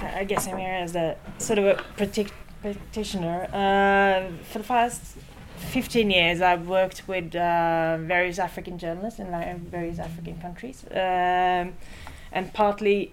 [0.00, 3.48] I guess I'm here as a sort of a practitioner.
[3.52, 5.16] Uh, for the past
[5.56, 9.30] 15 years, I've worked with uh, various African journalists in
[9.70, 11.74] various African countries, um,
[12.32, 13.12] and partly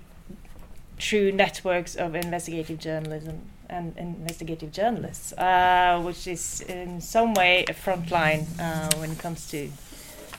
[1.00, 7.74] through networks of investigative journalism and investigative journalists, uh, which is in some way a
[7.74, 9.70] front line uh, when it comes to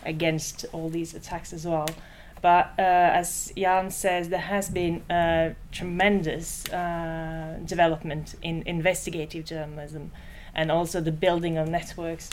[0.04, 1.88] against all these attacks as well.
[2.42, 10.10] But uh, as Jan says, there has been uh, tremendous uh, development in investigative journalism
[10.54, 12.30] and also the building of networks.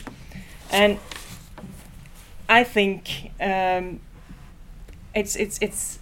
[0.72, 1.00] And
[2.48, 4.00] I think um,
[5.14, 6.00] it's, it's, it's,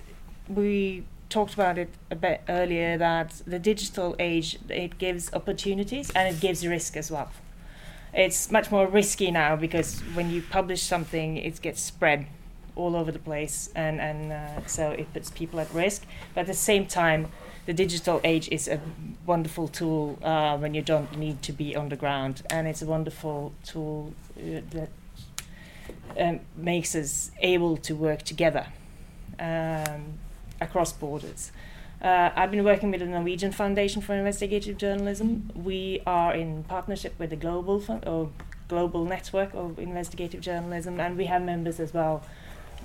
[0.47, 1.03] we
[1.35, 6.39] talked about it a bit earlier that the digital age, it gives opportunities and it
[6.39, 7.29] gives risk as well.
[8.13, 12.27] It's much more risky now because when you publish something, it gets spread
[12.77, 16.05] all over the place, and and uh, so it puts people at risk.
[16.33, 17.27] But at the same time,
[17.65, 18.79] the digital age is a
[19.25, 22.85] wonderful tool uh, when you don't need to be on the ground, and it's a
[22.85, 24.89] wonderful tool uh, that
[26.17, 28.65] um, makes us able to work together
[29.39, 30.19] um,
[30.61, 31.51] across borders.
[32.01, 35.51] Uh, I've been working with the Norwegian Foundation for Investigative Journalism.
[35.55, 38.29] We are in partnership with the Global Fun- or
[38.67, 42.23] Global Network of Investigative Journalism, and we have members as well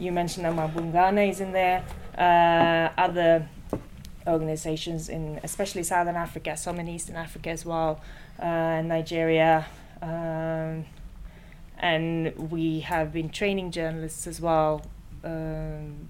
[0.01, 1.85] you mentioned amaBhungane is in there.
[2.17, 3.49] Uh, other
[4.27, 8.01] organizations in especially Southern Africa, some in Eastern Africa as well,
[8.39, 9.67] uh, Nigeria.
[10.03, 10.87] Um,
[11.79, 14.85] and we have been training journalists as well,
[15.25, 16.09] um,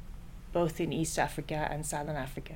[0.52, 2.54] both in East Africa and Southern Africa.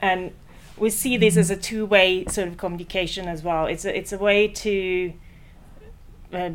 [0.00, 0.32] And
[0.76, 3.66] we see this as a two-way sort of communication as well.
[3.66, 5.12] It's a, it's a way to
[6.32, 6.50] uh,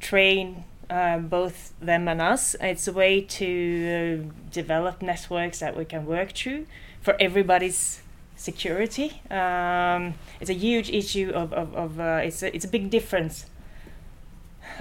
[0.00, 2.56] train uh, both them and us.
[2.60, 6.66] It's a way to uh, develop networks that we can work through
[7.00, 8.00] for everybody's
[8.36, 9.20] security.
[9.30, 13.46] Um, it's a huge issue of, of, of uh, it's, a, it's a big difference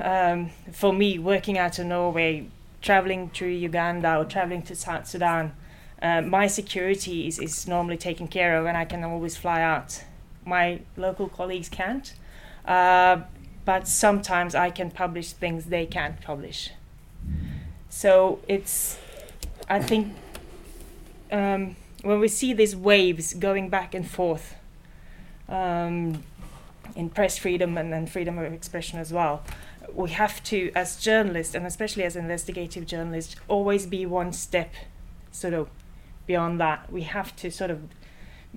[0.01, 2.47] um, for me working out of Norway,
[2.81, 5.53] traveling through Uganda or traveling to South Sudan.
[6.01, 10.03] Uh, my security is, is normally taken care of and I can always fly out.
[10.45, 12.13] My local colleagues can't.
[12.65, 13.21] Uh,
[13.67, 16.71] but sometimes I can publish things they can't publish.
[17.89, 18.97] So it's,
[19.69, 20.13] I think,
[21.31, 24.55] um, when we see these waves going back and forth
[25.49, 26.23] um,
[26.95, 29.43] in press freedom and, and freedom of expression as well,
[29.97, 34.71] we have to, as journalists and especially as investigative journalists, always be one step
[35.31, 35.67] sort of
[36.27, 36.91] beyond that.
[36.91, 37.81] We have to sort of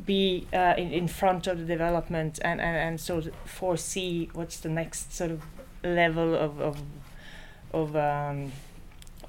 [0.04, 4.58] be uh, in, in front of the development and, and, and sort of foresee what's
[4.58, 5.42] the next sort of
[5.82, 6.82] level of of,
[7.72, 8.52] of um,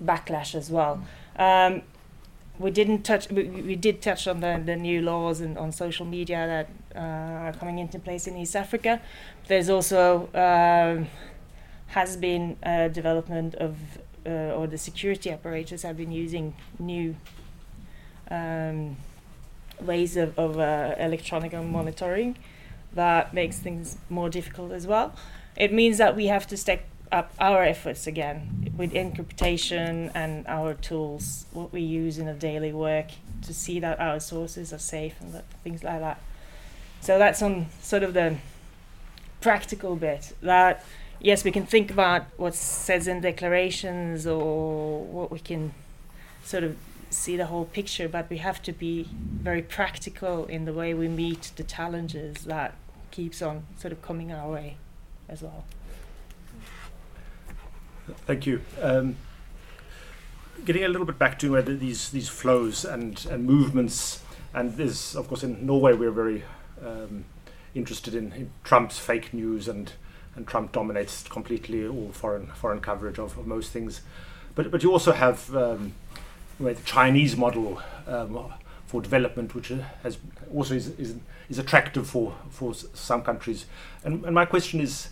[0.03, 1.01] backlash as well.
[1.37, 1.81] Um,
[2.59, 3.29] we didn't touch.
[3.29, 7.47] We, we did touch on the, the new laws and on social media that uh,
[7.47, 9.01] are coming into place in East Africa.
[9.47, 11.07] There's also um,
[11.91, 13.77] has been a development of
[14.25, 17.15] uh, or the security operators have been using new
[18.29, 18.95] um,
[19.81, 22.37] ways of, of uh, electronic monitoring
[22.93, 25.13] that makes things more difficult as well.
[25.57, 30.75] It means that we have to step up our efforts again with encryptation and our
[30.75, 33.07] tools, what we use in a daily work
[33.41, 36.21] to see that our sources are safe and that, things like that.
[37.01, 38.37] So that's on sort of the
[39.41, 40.85] practical bit that
[41.21, 45.73] yes we can think about what says in declarations or what we can
[46.43, 46.75] sort of
[47.09, 51.07] see the whole picture but we have to be very practical in the way we
[51.07, 52.73] meet the challenges that
[53.11, 54.77] keeps on sort of coming our way
[55.29, 55.65] as well.
[58.25, 58.61] Thank you.
[58.81, 59.15] Um,
[60.65, 64.21] getting a little bit back to uh, these these flows and and movements
[64.53, 66.43] and this of course in norway we're very
[66.85, 67.25] um,
[67.73, 69.93] interested in, in, Trump's fake news and
[70.35, 74.01] and Trump dominates completely all foreign foreign coverage of, of most things.
[74.55, 75.93] But but you also have um,
[76.59, 78.53] the Chinese model um,
[78.85, 79.71] for development, which
[80.03, 80.17] has
[80.53, 81.15] also is, is,
[81.49, 83.65] is attractive for for some countries.
[84.03, 85.09] And and my question is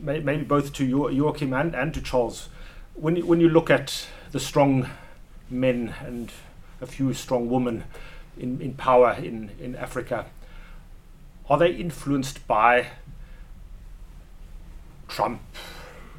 [0.00, 2.48] maybe both to Joachim and, and to Charles,
[2.94, 4.88] when you, when you look at the strong
[5.50, 6.30] men and
[6.80, 7.84] a few strong women
[8.36, 10.26] in, in power in, in Africa,
[11.48, 12.88] are they influenced by
[15.14, 15.40] Trump,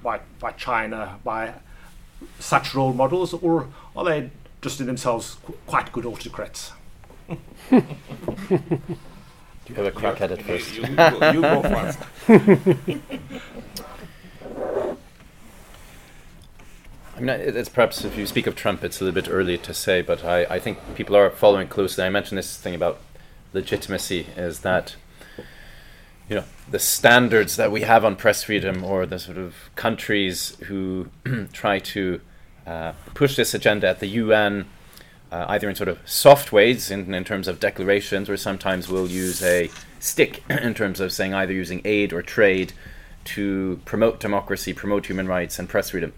[0.02, 1.54] by, by China, by
[2.40, 4.30] such role models, or are they
[4.62, 6.72] just in themselves qu- quite good autocrats?
[7.28, 7.36] Do
[7.72, 7.84] you
[9.76, 10.76] have a crack at it first.
[10.76, 12.00] You, you, go, you go first.
[17.18, 19.74] I mean, it's perhaps if you speak of Trump, it's a little bit early to
[19.74, 22.06] say, but I, I think people are following closely.
[22.06, 23.00] I mentioned this thing about
[23.54, 24.96] legitimacy is that
[26.30, 30.58] you know the standards that we have on press freedom or the sort of countries
[30.66, 31.08] who
[31.54, 32.20] try to
[32.66, 34.66] uh, push this agenda at the UN
[35.32, 39.08] uh, either in sort of soft ways in, in terms of declarations or sometimes we'll
[39.08, 42.74] use a stick in terms of saying either using aid or trade
[43.26, 46.14] to promote democracy, promote human rights and press freedom.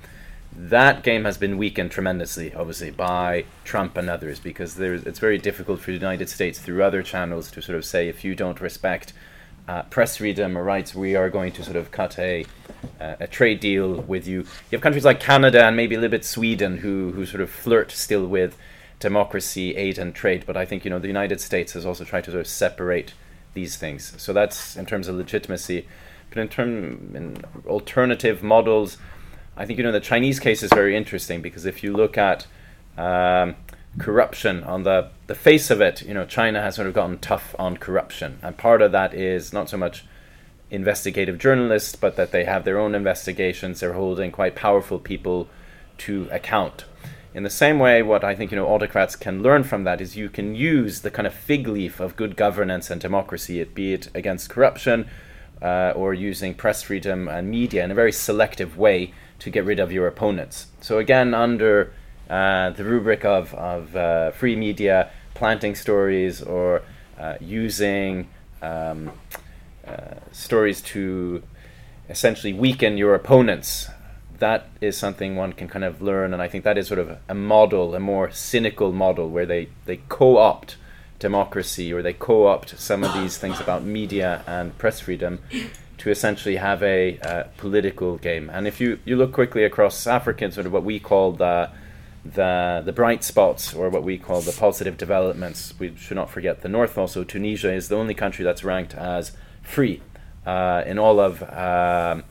[0.54, 5.80] That game has been weakened tremendously, obviously, by Trump and others, because it's very difficult
[5.80, 9.14] for the United States through other channels to sort of say if you don't respect
[9.68, 12.46] uh, press freedom or rights, we are going to sort of cut a
[13.02, 14.42] uh, a trade deal with you.
[14.42, 17.50] You have countries like Canada and maybe a little bit Sweden who who sort of
[17.50, 18.58] flirt still with
[19.00, 20.44] democracy, aid, and trade.
[20.46, 23.14] But I think you know the United States has also tried to sort of separate
[23.54, 24.14] these things.
[24.18, 25.88] So that's in terms of legitimacy.
[26.30, 28.98] But in terms in alternative models,
[29.56, 32.48] I think you know the Chinese case is very interesting because if you look at
[32.98, 33.56] um,
[33.98, 37.54] corruption on the the face of it, you know, China has sort of gotten tough
[37.60, 40.06] on corruption, and part of that is not so much
[40.72, 43.80] investigative journalists, but that they have their own investigations.
[43.80, 45.48] They're holding quite powerful people
[46.00, 46.86] to account.
[47.34, 50.16] In the same way, what I think you know autocrats can learn from that is
[50.16, 53.94] you can use the kind of fig leaf of good governance and democracy, it be
[53.94, 55.08] it against corruption
[55.62, 59.80] uh, or using press freedom and media in a very selective way to get rid
[59.80, 60.68] of your opponents.
[60.82, 61.94] So again, under
[62.30, 66.82] uh, the rubric of, of uh, free media, planting stories, or
[67.20, 68.28] uh, using
[68.62, 69.12] um,
[69.88, 71.44] uh, stories to
[72.10, 73.88] essentially weaken your opponents.
[74.40, 77.18] That is something one can kind of learn, and I think that is sort of
[77.30, 80.78] a model, a more cynical model, where they, they co opt
[81.20, 85.40] democracy or they co opt some of these things about media and press freedom
[85.98, 88.50] to essentially have a uh, political game.
[88.52, 91.70] And if you, you look quickly across Africa, sort of what we call the
[92.34, 95.74] the the bright spots or what we call the positive developments.
[95.80, 96.98] We should not forget the north.
[96.98, 100.02] Also, Tunisia is the only country that's ranked as free
[100.46, 102.24] uh, in all of, um,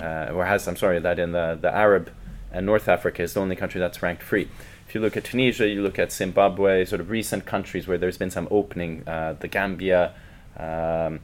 [0.00, 2.10] uh, or has I'm sorry, that in the the Arab
[2.52, 4.48] and North Africa is the only country that's ranked free.
[4.88, 8.16] If you look at Tunisia, you look at Zimbabwe, sort of recent countries where there's
[8.16, 10.14] been some opening, uh, the Gambia,
[10.56, 11.20] um,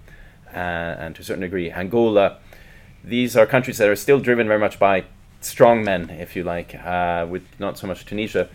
[0.52, 2.38] and, and to a certain degree Angola.
[3.04, 5.04] These are countries that are still driven very much by
[5.44, 8.48] strong men, if you like, uh, with not so much Tunisia,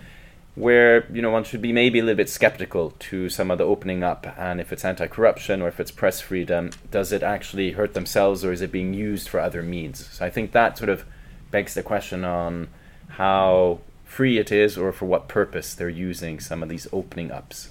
[0.55, 3.63] where you know one should be maybe a little bit skeptical to some of the
[3.63, 7.93] opening up, and if it's anti-corruption or if it's press freedom, does it actually hurt
[7.93, 10.07] themselves or is it being used for other means?
[10.07, 11.05] So I think that sort of
[11.51, 12.69] begs the question on
[13.09, 17.69] how free it is or for what purpose they're using some of these opening ups.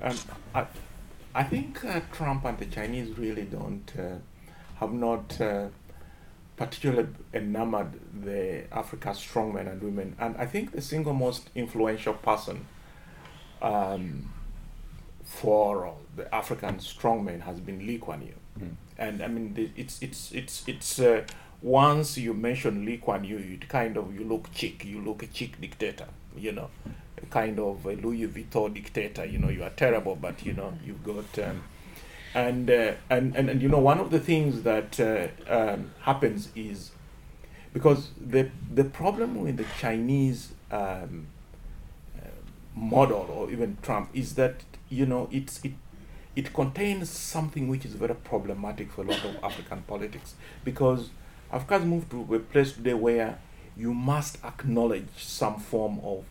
[0.00, 0.16] Um,
[0.54, 0.66] I,
[1.34, 4.16] I think uh, Trump and the Chinese really don't uh,
[4.76, 5.66] have not uh,
[6.58, 7.92] particularly enamored
[8.24, 10.16] the Africa strongmen and women.
[10.18, 12.66] And I think the single most influential person
[13.62, 14.32] um,
[15.22, 18.34] for the African strongmen has been Lee Kuan Yew.
[18.60, 18.74] Mm.
[18.98, 21.22] And I mean, the, it's it's it's it's uh,
[21.62, 25.28] once you mention Lee Kuan Yew, you kind of you look chic, you look a
[25.32, 26.70] chic dictator, you know.
[27.22, 29.24] a kind of a Louis Vuitton dictator.
[29.24, 31.38] You know, you are terrible, but you know, you've got.
[31.38, 31.62] Um,
[32.38, 36.50] and, uh, and and and you know, one of the things that uh, um, happens
[36.54, 36.92] is
[37.72, 41.26] because the the problem with the Chinese um,
[42.16, 42.28] uh,
[42.74, 45.72] model or even Trump is that you know it's it
[46.36, 50.34] it contains something which is very problematic for a lot of African politics
[50.64, 51.10] because
[51.50, 53.38] Africa has moved to a place today where
[53.76, 56.24] you must acknowledge some form of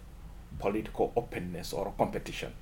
[0.59, 2.53] political openness or competition.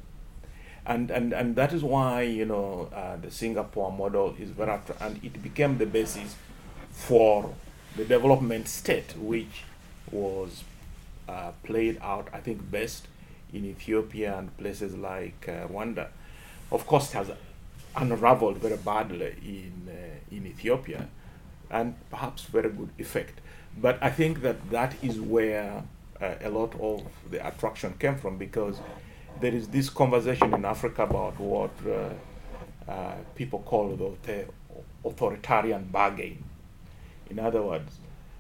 [0.88, 4.98] And, and, and that is why you know uh, the Singapore model is very attra-
[5.02, 6.36] and it became the basis
[6.92, 7.54] for
[7.96, 9.64] the development state which
[10.12, 10.64] was
[11.28, 13.08] uh, played out I think best
[13.54, 16.08] in Ethiopia and places like uh, Rwanda.
[16.72, 17.32] Of course, has
[17.96, 21.08] unraveled very badly in uh, in Ethiopia,
[21.70, 23.40] and perhaps very good effect.
[23.78, 25.84] But I think that that is where
[26.22, 28.78] uh, a lot of the attraction came from because
[29.40, 34.46] there is this conversation in Africa about what uh, uh, people call the
[35.04, 36.44] authoritarian bargain.
[37.30, 37.98] In other words,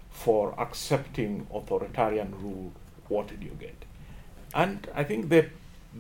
[0.10, 2.72] for accepting authoritarian rule,
[3.08, 3.86] what did you get?
[4.54, 5.50] And I think the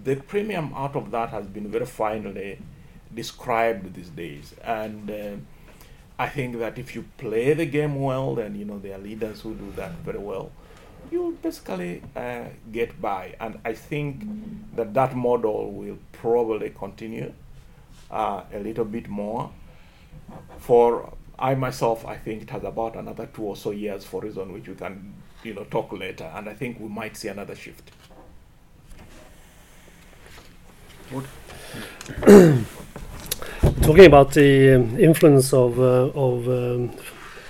[0.03, 2.59] the premium out of that has been very finely
[3.13, 4.53] described these days.
[4.63, 5.35] And uh,
[6.19, 9.41] I think that if you play the game well, and you know there are leaders
[9.41, 10.51] who do that very well,
[11.11, 13.35] you basically uh, get by.
[13.39, 14.23] And I think
[14.75, 17.33] that that model will probably continue
[18.11, 19.51] uh, a little bit more.
[20.57, 24.53] For I myself, I think it has about another two or so years for reason
[24.53, 26.31] which we can, you know, talk later.
[26.33, 27.91] And I think we might see another shift.
[33.81, 36.91] Talking about the um, influence of uh, of um,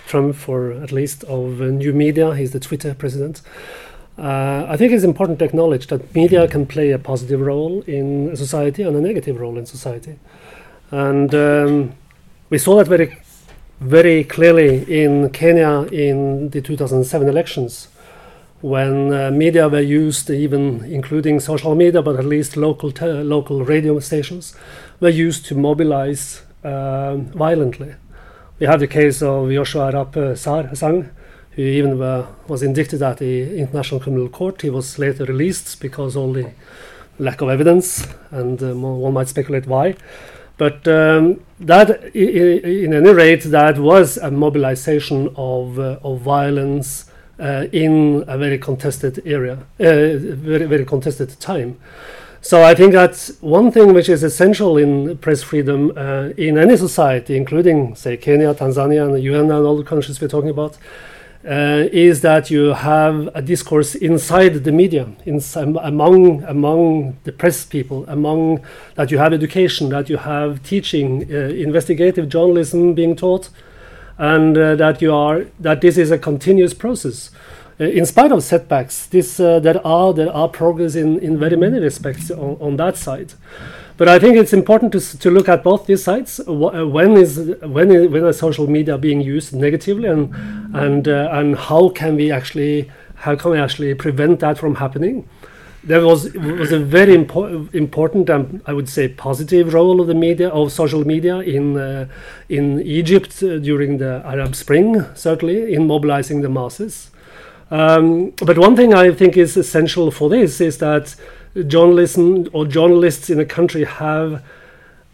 [0.07, 3.41] Trump, for at least of uh, new media, he's the Twitter president.
[4.17, 8.35] Uh, I think it's important to acknowledge that media can play a positive role in
[8.35, 10.17] society and a negative role in society,
[10.91, 11.93] and um,
[12.49, 13.17] we saw that very,
[13.81, 17.89] very clearly in Kenya in the 2007 elections
[18.61, 22.91] when uh, media were used, even including social media, but at least local
[23.23, 24.55] local radio stations,
[24.99, 27.93] were used to mobilize uh, violently.
[28.57, 30.33] We have the case of Joshua Arap uh,
[30.75, 31.09] Sang,
[31.51, 34.61] who even were, was indicted at the International Criminal Court.
[34.61, 36.51] He was later released because of the
[37.19, 39.95] lack of evidence, and um, one might speculate why.
[40.57, 47.65] But um, that, in any rate, that was a mobilization of, uh, of violence uh,
[47.73, 51.77] in a very contested area, uh, very very contested time.
[52.45, 56.77] So I think that's one thing which is essential in press freedom uh, in any
[56.77, 60.77] society, including say Kenya, Tanzania, and the UN and all the countries we're talking about.
[61.43, 65.07] Uh, is that you have a discourse inside the media,
[65.81, 71.49] among among the press people, among that you have education, that you have teaching, uh,
[71.67, 73.49] investigative journalism being taught,
[74.19, 77.31] and uh, that you are that this is a continuous process.
[77.79, 81.57] Uh, in spite of setbacks, this uh, there are there are progress in, in very
[81.57, 83.33] many respects on, on that side.
[83.97, 86.41] But I think it's important to, to look at both these sides.
[86.45, 90.33] when is when is, when is social media being used negatively, and
[90.73, 95.27] and uh, and how can we actually how can we actually prevent that from happening?
[95.85, 100.15] there was was a very impo- important and I would say positive role of the
[100.15, 102.07] media of social media in uh,
[102.49, 107.11] in Egypt uh, during the Arab Spring, certainly in mobilizing the masses.
[107.75, 111.15] Um, but one thing I think is essential for this is that
[111.67, 114.41] journalism or journalists in a country have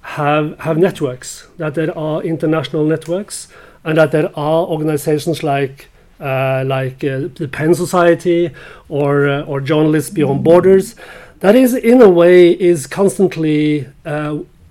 [0.01, 3.47] have have networks that there are international networks
[3.83, 5.87] and that there are organizations like
[6.19, 8.51] uh, like uh, the PEN Society
[8.89, 10.95] or uh, or Journalists Beyond Borders.
[11.39, 13.87] That is, in a way, is constantly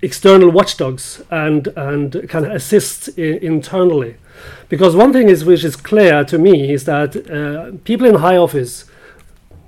[0.01, 4.15] external watchdogs and and can assist internally.
[4.69, 8.37] Because one thing is which is clear to me is that uh, people in high
[8.37, 8.85] office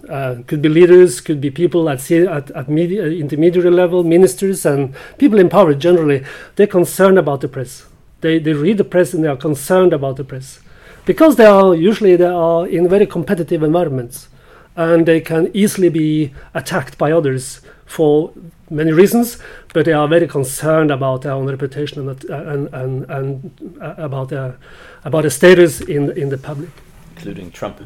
[0.09, 4.93] uh, could be leaders, could be people at at, at media, intermediary level, ministers, and
[5.17, 6.23] people in power generally.
[6.55, 7.85] They're concerned about the press.
[8.21, 10.59] They they read the press and they are concerned about the press
[11.05, 14.29] because they are usually they are in very competitive environments
[14.75, 18.31] and they can easily be attacked by others for
[18.69, 19.37] many reasons,
[19.73, 24.29] but they are very concerned about their own reputation and and and, and uh, about
[24.29, 24.57] their
[25.03, 26.69] about their status in in the public,
[27.15, 27.81] including Trump,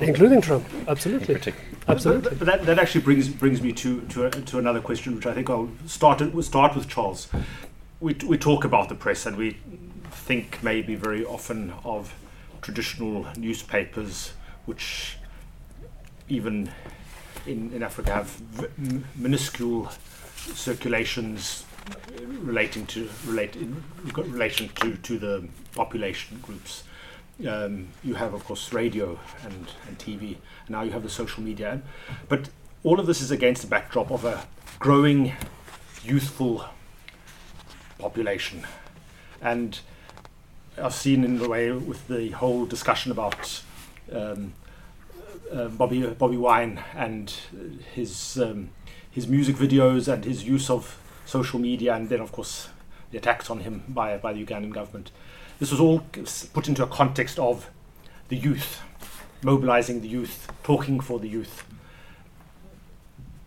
[0.00, 1.36] including Trump, absolutely,
[1.88, 2.30] absolutely.
[2.30, 5.32] But, but, that, that actually brings brings me to to, to another question, which I
[5.32, 7.28] think I'll start we'll start with Charles.
[8.00, 9.56] We we talk about the press and we
[10.10, 12.14] think maybe very often of
[12.60, 14.32] traditional newspapers,
[14.66, 15.18] which
[16.28, 16.70] even
[17.46, 18.40] in, in Africa have
[19.16, 19.90] minuscule
[20.36, 21.64] circulations
[22.40, 23.82] relating to relate in
[24.16, 26.84] relation to, to the population groups.
[27.46, 30.36] Um, you have, of course, radio and, and TV.
[30.68, 31.82] Now you have the social media.
[32.28, 32.50] But
[32.84, 34.44] all of this is against the backdrop of a
[34.78, 35.32] growing
[36.04, 36.64] youthful
[37.98, 38.66] population.
[39.40, 39.78] And
[40.80, 43.62] I've seen in the way with the whole discussion about
[44.12, 44.54] um,
[45.52, 47.32] uh, Bobi Bobi Wine and
[47.94, 48.70] his um,
[49.10, 52.68] his music videos and his use of social media, and then of course
[53.10, 55.10] the attacks on him by by the Ugandan government.
[55.58, 56.00] This was all
[56.52, 57.70] put into a context of
[58.28, 58.80] the youth,
[59.42, 61.64] mobilizing the youth, talking for the youth.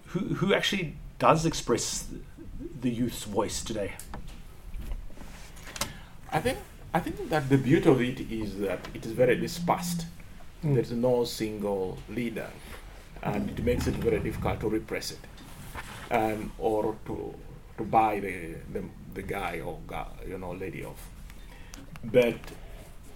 [0.07, 2.07] Who who actually does express
[2.81, 3.93] the youth's voice today?
[6.31, 6.59] I think
[6.93, 10.05] I think that the beauty of it is that it is very dispersed.
[10.65, 10.73] Mm.
[10.73, 12.49] There is no single leader,
[13.21, 15.19] and it makes it very difficult to repress it,
[16.11, 17.33] um, or to
[17.77, 21.09] to buy the, the the guy or guy, you know lady off.
[22.03, 22.35] But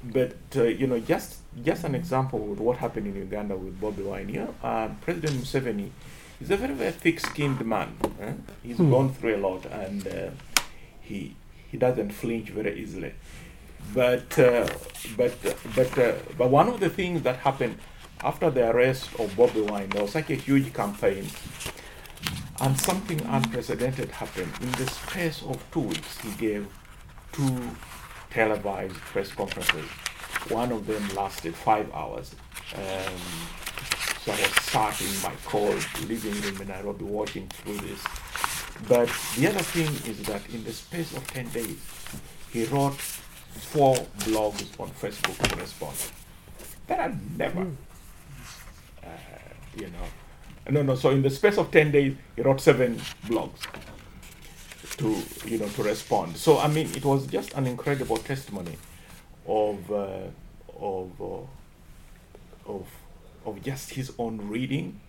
[0.04, 4.04] but uh, you know just just an example with what happened in Uganda with Bobi
[4.06, 4.48] Wine.
[4.64, 5.90] Uh, President Museveni
[6.42, 7.96] is a very very thick-skinned man.
[8.22, 8.34] eh?
[8.64, 8.92] He's Hmm.
[8.92, 10.30] gone through a lot, and uh,
[11.02, 11.36] he
[11.72, 13.14] he doesn't flinch very easily.
[13.94, 14.68] But uh,
[15.18, 15.34] but
[15.76, 17.78] but uh, but one of the things that happened
[18.22, 21.26] after the arrest of Bobi Wine, there was like a huge campaign,
[22.62, 24.52] and something unprecedented happened.
[24.62, 26.68] In the space of two weeks, he gave
[27.32, 27.72] two
[28.30, 29.86] televised press conferences.
[30.50, 32.36] One of them lasted five hours.
[32.76, 33.18] Um,
[34.24, 38.04] so I was sat in my cold living room in Nairobi watching through this.
[38.88, 41.78] But the other thing is that in the space of 10 days,
[42.52, 42.98] he wrote
[43.50, 45.96] four blogs on Facebook to respond.
[46.88, 47.68] That had never,
[49.04, 49.08] uh,
[49.78, 50.72] you know.
[50.72, 53.60] No, no, so in the space of 10 days, he wrote seven blogs
[54.98, 56.38] to, you know, to respond.
[56.38, 58.78] So, I mean, it was just an incredible testimony
[59.48, 60.28] of, uh,
[60.80, 62.88] of, uh, of,
[63.46, 65.00] of just his own reading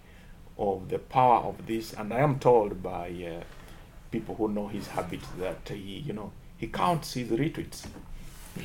[0.58, 1.92] of the power of this.
[1.92, 3.44] And I am told by uh,
[4.10, 7.86] people who know his habits that he, you know, he counts his retweets.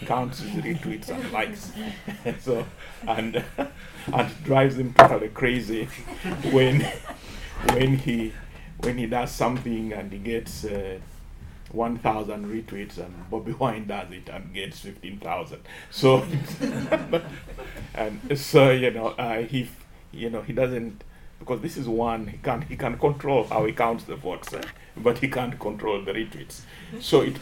[0.06, 1.72] Counts his retweets and likes.
[2.42, 2.66] so,
[3.08, 3.44] and
[4.14, 5.86] and drives him totally crazy
[6.52, 6.82] when
[7.74, 8.34] when he
[8.80, 11.00] when he does something and he gets uh,
[11.72, 15.60] 1,000 retweets and Bobi Wine does it and gets 15,000.
[15.90, 16.26] So,
[17.94, 19.70] and so you know uh, he
[20.12, 21.04] you know he doesn't
[21.40, 24.62] because this is one he can't he can control how he counts the votes, eh,
[24.98, 26.62] but he can't control the retweets.
[27.00, 27.36] So it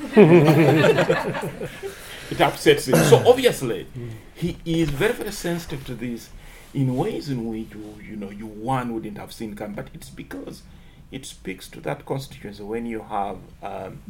[2.34, 2.96] it upsets him.
[2.96, 3.88] So obviously
[4.34, 6.30] he is very very sensitive to this
[6.74, 10.10] in ways in which you, you know you one wouldn't have seen come, but it's
[10.10, 10.64] because
[11.12, 14.02] it speaks to that constituency when you have um,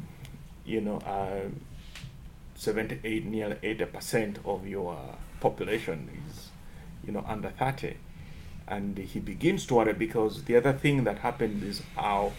[0.65, 1.49] you know uh,
[2.55, 4.97] 78 nearly 80 percent of your
[5.41, 6.49] population is
[7.05, 7.95] you know under 30
[8.67, 12.31] and he begins to worry because the other thing that happens is how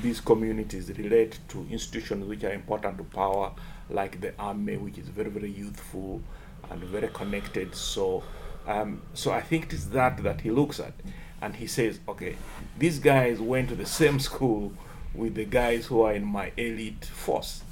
[0.00, 3.50] these communities relate to institutions which are important to power
[3.92, 6.20] like the army which is very very youthful
[6.70, 7.74] and very connected.
[7.74, 8.22] So
[8.66, 10.92] um, so i think it is that that he looks at
[11.40, 12.36] and he says okay
[12.78, 14.72] these guys went to the same school
[15.14, 17.62] with the guys who are in my elite force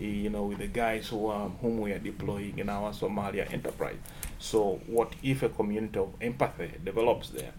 [0.00, 3.50] eh, you know with the guys who um, whom we are deploying in our somalia
[3.52, 3.96] enterprise.
[4.38, 7.52] So what if a community of empathy develops there?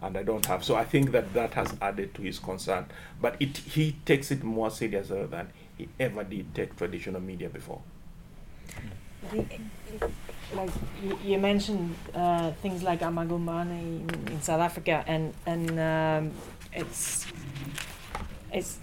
[0.00, 2.86] And i don't have so i think that that has added to his concern.
[3.20, 5.50] But it he takes it more seriously than
[5.98, 7.80] ever did take traditional media before?
[9.30, 9.60] Think,
[10.54, 10.70] like
[11.02, 16.30] you, you mentioned uh, things like amaBhungane in, in South Africa, and and um,
[16.72, 17.26] it's
[18.52, 18.78] it's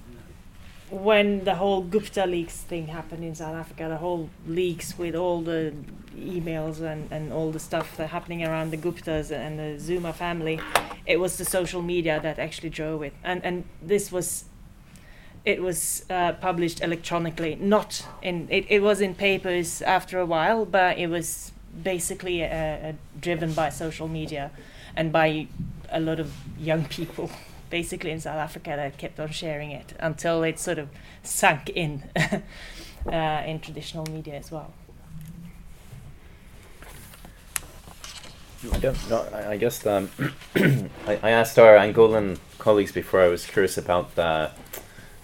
[0.90, 5.42] when the whole Gupta leaks thing happened in South Africa, the whole leaks with all
[5.42, 5.74] the
[6.18, 10.60] emails and, and all the stuff that happening around the Guptas and the Zuma family,
[11.06, 14.46] it was the social media that actually drove it, and and this was
[15.46, 20.66] it was uh, published electronically, not in it, it was in papers after a while,
[20.66, 21.52] but it was
[21.84, 24.52] basically uh, uh, driven by social media
[24.96, 25.48] and by
[25.92, 27.32] a lot of young people,
[27.70, 30.90] basically in South Africa, that kept on sharing it until it sort of
[31.24, 32.04] sank in
[33.12, 34.74] uh, in traditional media as well.
[38.74, 39.26] I don't know.
[39.34, 40.10] I, I guess um,
[40.56, 43.22] I, I asked our Angolan colleagues before.
[43.22, 44.52] I was curious about the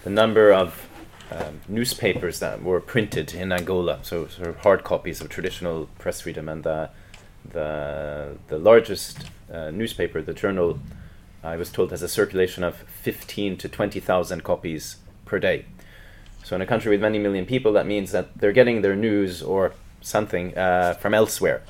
[0.06, 0.88] the number of
[1.32, 6.20] um, newspapers that were printed in Angola, so sort of hard copies of traditional press
[6.20, 6.90] freedom, and the
[7.50, 10.78] the the largest uh, newspaper, the journal
[11.42, 15.64] I was told, has a circulation of 15 to 20,000 copies per day.
[16.44, 19.42] So in a country with many million people, that means that they're getting their news
[19.42, 21.62] or something uh, from elsewhere.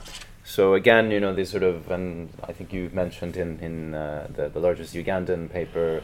[0.45, 4.29] So again, you know, they sort of, and I think you mentioned in in uh,
[4.37, 6.03] the the largest Ugandan paper,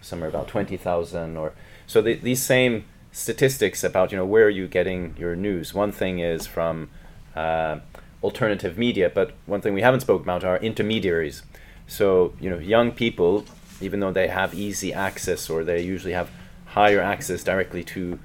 [0.00, 1.52] somewhere about twenty thousand, or
[1.86, 5.72] so the, these same statistics about you know where are you getting your news.
[5.72, 6.90] One thing is from
[7.36, 7.78] uh,
[8.22, 11.42] alternative media, but one thing we haven't spoken about are intermediaries.
[11.86, 13.44] So you know, young people,
[13.80, 16.30] even though they have easy access or they usually have
[16.66, 18.18] higher access directly to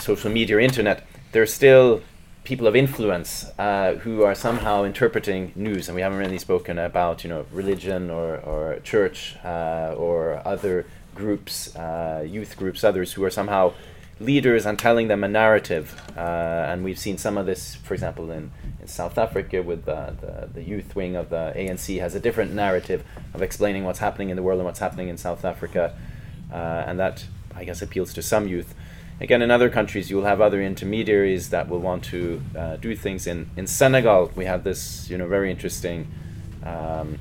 [0.00, 2.02] social media or internet, they're still
[2.44, 7.22] people of influence uh, who are somehow interpreting news, and we haven't really spoken about
[7.22, 13.24] you know religion or or church uh, or other groups, uh, youth groups, others who
[13.24, 13.72] are somehow
[14.20, 16.00] leaders and telling them a narrative.
[16.16, 20.14] Uh, and we've seen some of this, for example, in, in South Africa with the,
[20.20, 23.04] the, the youth wing of the ANC has a different narrative
[23.34, 25.96] of explaining what's happening in the world and what's happening in South Africa,
[26.52, 26.54] uh,
[26.86, 28.74] and that I guess appeals to some youth.
[29.20, 32.96] Again, in other countries, you will have other intermediaries that will want to uh, do
[32.96, 33.26] things.
[33.26, 36.08] In in Senegal, we had this, you know, very interesting
[36.64, 37.18] um,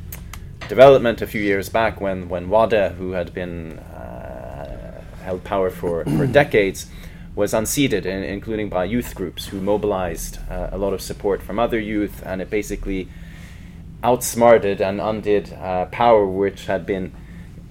[0.67, 6.05] development a few years back when when Wade, who had been uh, held power for
[6.05, 6.87] for decades,
[7.35, 11.59] was unseated, in, including by youth groups who mobilized uh, a lot of support from
[11.59, 13.07] other youth, and it basically
[14.03, 17.11] outsmarted and undid uh, power which had been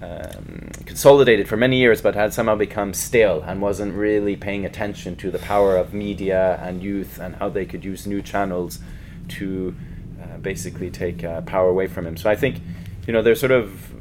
[0.01, 5.15] um, consolidated for many years, but had somehow become stale and wasn't really paying attention
[5.17, 8.79] to the power of media and youth and how they could use new channels
[9.27, 9.75] to
[10.21, 12.17] uh, basically take uh, power away from him.
[12.17, 12.61] So I think,
[13.05, 13.93] you know, there's sort of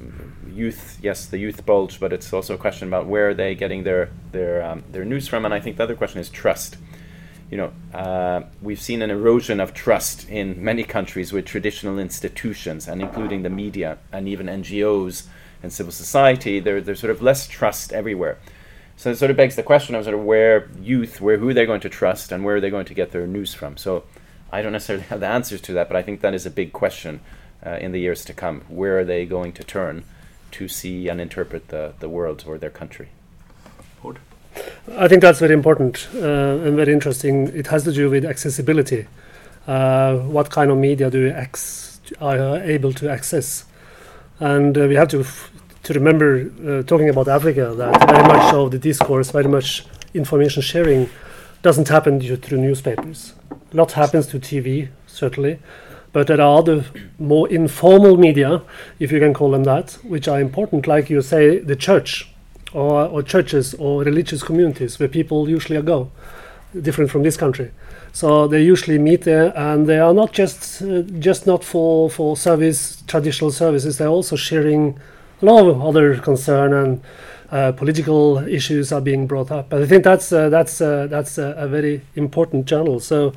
[0.61, 3.85] youth, yes, the youth bulge, but it's also a question about where are they getting
[3.85, 5.45] their their um, their news from.
[5.45, 6.77] And I think the other question is trust.
[7.51, 12.87] You know, uh, we've seen an erosion of trust in many countries with traditional institutions,
[12.87, 15.27] and including the media and even NGOs
[15.63, 18.39] and civil society, there, there's sort of less trust everywhere.
[18.97, 21.67] So it sort of begs the question of sort of where youth, where who they're
[21.67, 23.77] going to trust, and where are they going to get their news from.
[23.77, 24.05] So
[24.53, 26.73] I don't necessarily have the answers to that, but I think that is a big
[26.73, 27.21] question
[27.65, 28.63] uh, in the years to come.
[28.69, 30.05] Where are they going to turn
[30.53, 33.09] to see and interpret the, the world or their country?
[34.97, 37.49] I think that's very important uh, and very interesting.
[37.49, 39.07] It has to do with accessibility.
[39.67, 43.65] Uh, what kind of media do you ex- are able to access?
[44.41, 45.51] And uh, we have to f-
[45.83, 50.63] to remember, uh, talking about Africa, that very much of the discourse, very much information
[50.63, 51.09] sharing,
[51.63, 53.33] doesn't happen due through newspapers.
[53.73, 55.59] A lot happens to TV, certainly,
[56.13, 56.85] but there are other
[57.19, 58.63] more informal media,
[58.99, 62.29] if you can call them that, which are important, like you say, the church,
[62.73, 66.11] or, or churches, or religious communities, where people usually go,
[66.81, 67.71] different from this country.
[68.13, 72.37] So they usually meet there, and they are not just uh, just not for for
[72.37, 73.99] service traditional services.
[73.99, 74.99] They're also sharing
[75.43, 77.01] a lot of other concern and
[77.53, 79.71] uh, political issues are being brought up.
[79.71, 83.01] But I think that's uh, that's uh, that's a very important channel.
[83.01, 83.33] So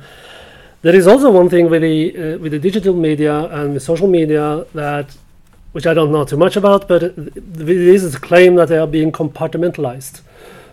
[0.84, 4.06] there is also one thing with the uh, with the digital media and the social
[4.06, 5.16] media that
[5.72, 8.86] which I don't know too much about, but this is a claim that they are
[8.86, 10.20] being compartmentalized.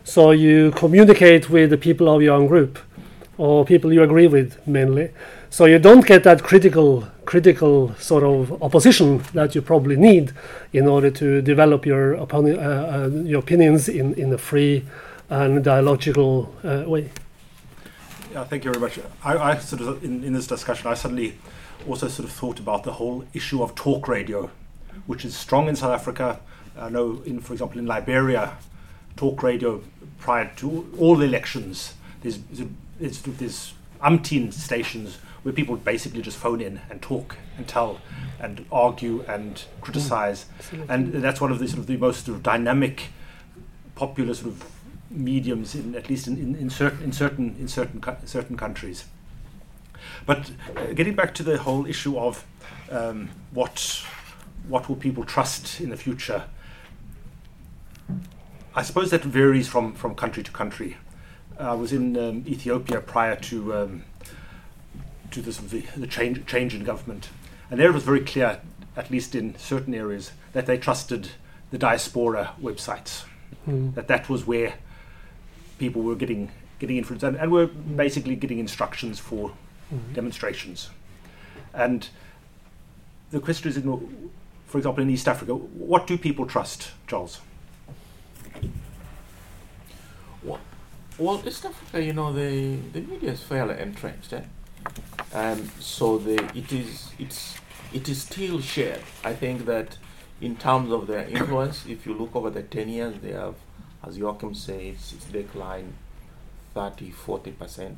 [0.03, 2.77] So you communicate with the people of your own group
[3.37, 5.11] or people you agree with mainly.
[5.49, 10.33] So you don't get that critical critical sort of opposition that you probably need
[10.73, 14.83] in order to develop your, uh, uh, your opinions in, in a free
[15.29, 17.09] and dialogical uh, way.
[18.31, 18.97] Yeah, thank you very much.
[19.25, 21.37] I, I sort of in, in this discussion, I suddenly
[21.85, 24.49] also sort of thought about the whole issue of talk radio,
[25.05, 26.39] which is strong in South Africa.
[26.77, 28.57] I know, in for example, in Liberia,
[29.17, 29.81] talk radio
[30.19, 32.39] prior to all the elections, there's
[32.99, 37.99] there's, there's umpteen stations where people basically just phone in and talk and tell
[38.39, 39.81] and argue and mm.
[39.81, 40.45] criticize,
[40.87, 43.07] and that's one of the sort of the most sort of dynamic,
[43.95, 44.71] popular sort of
[45.11, 49.05] mediums in at least in, in, in certain in certain in certain certain countries.
[50.25, 52.45] But uh, getting back to the whole issue of
[52.89, 54.03] um, what
[54.67, 56.45] what will people trust in the future,
[58.75, 60.97] I suppose that varies from from country to country.
[61.59, 64.03] I was in um, Ethiopia prior to um,
[65.31, 67.29] to the, the, the change change in government,
[67.69, 68.61] and there it was very clear,
[68.95, 71.29] at least in certain areas, that they trusted
[71.69, 73.23] the diaspora websites.
[73.67, 73.93] Mm.
[73.95, 74.75] That that was where
[75.81, 77.67] people were getting getting influence and, and were
[78.03, 79.51] basically getting instructions for
[79.93, 80.13] Mhm.
[80.15, 80.89] demonstrations.
[81.73, 82.07] And
[83.31, 83.83] the question is, in,
[84.71, 85.53] for example, in East Africa,
[85.91, 87.39] what do people trust, Charles?
[91.17, 94.41] Well, East Africa, you know, the, the media is fairly entrenched, eh?
[95.33, 97.55] Um, so the it is it's
[97.93, 99.01] it is still shared.
[99.23, 99.97] I think that
[100.41, 103.53] in terms of their influence, if you look over the 10 years, they have,
[104.03, 105.93] as Joachim says, it's declined
[106.73, 107.95] 30, 40%.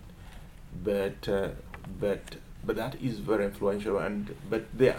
[0.84, 1.50] But, uh,
[2.00, 4.00] but, but that is very influential.
[4.00, 4.98] And, but there,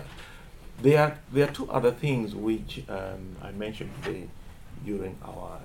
[0.80, 4.28] there, there are two other things which um, I mentioned today
[4.84, 5.60] during our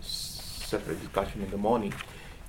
[0.00, 1.92] separate discussion in the morning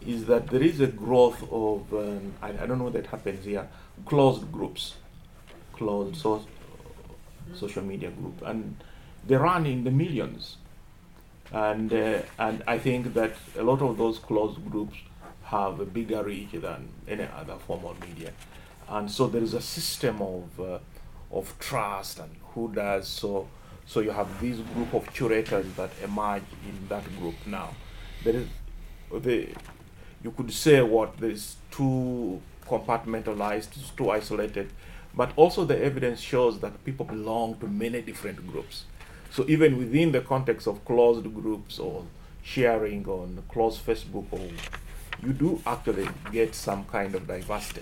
[0.05, 3.67] is that there is a growth of, um, I, I, don't know that happens here,
[4.05, 4.95] closed groups,
[5.73, 6.45] closed so,
[7.55, 8.75] social media group, and
[9.25, 10.57] they run in the millions.
[11.51, 14.97] And, uh, and I think that a lot of those closed groups
[15.43, 18.31] have a bigger reach than any other formal media.
[18.89, 20.79] And so there is a system of, uh,
[21.31, 23.47] of trust and who does so.
[23.85, 27.75] So you have this group of curators that emerge in that group now.
[28.23, 28.47] There is
[29.11, 29.49] the
[30.23, 34.71] you could say what there's too compartmentalized, too isolated,
[35.13, 38.85] but also the evidence shows that people belong to many different groups.
[39.35, 42.05] So even within the context of closed groups or
[42.41, 44.47] sharing on closed Facebook, or
[45.25, 47.81] you do actually get some kind of diversity.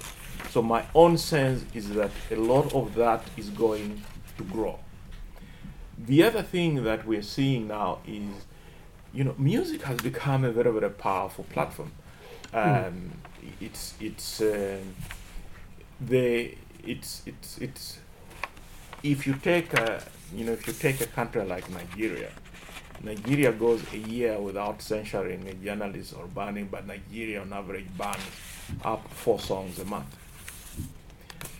[0.49, 4.01] So my own sense is that a lot of that is going
[4.37, 4.79] to grow.
[5.97, 8.33] The other thing that we're seeing now is,
[9.13, 11.91] you know, music has become a very, very powerful platform.
[12.51, 12.57] Hmm.
[12.57, 13.11] Um,
[13.59, 14.95] It's it's um,
[15.99, 17.99] the it's it's it's
[19.01, 20.01] if you take a
[20.35, 22.29] you know if you take a country like Nigeria,
[23.01, 28.21] Nigeria goes a year without censoring a journalist or banning, but Nigeria on average bans
[28.83, 30.15] up four songs a month.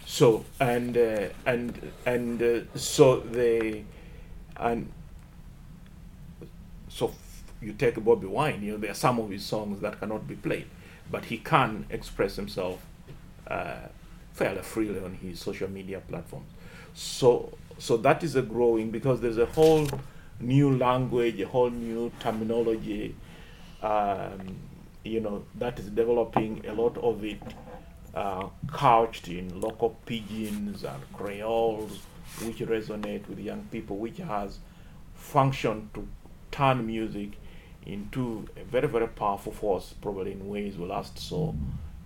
[0.06, 3.86] So and uh, and and uh, so they
[4.58, 4.92] and
[6.90, 10.00] so f- you take Bobi Wine, you know there are some of his songs that
[10.00, 10.68] cannot be played
[11.12, 12.84] but he can express himself
[13.48, 13.76] uh,
[14.34, 16.50] fairly freely on his social media platforms.
[16.96, 19.88] So, so that is a growing because there's a whole
[20.40, 23.16] new language, a whole new terminology,
[23.82, 24.56] um,
[25.04, 26.64] you know, that is developing.
[26.68, 27.42] A lot of it
[28.14, 32.00] uh, couched in local pidgins and creoles,
[32.44, 34.60] which resonate with young people, which has
[35.16, 36.08] function to
[36.52, 37.32] turn music
[37.86, 41.54] into a very, very powerful force, probably in ways we last saw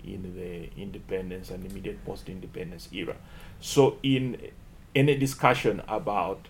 [0.03, 3.15] in the independence and immediate post-independence era.
[3.59, 4.38] So, in
[4.98, 6.48] any discussion about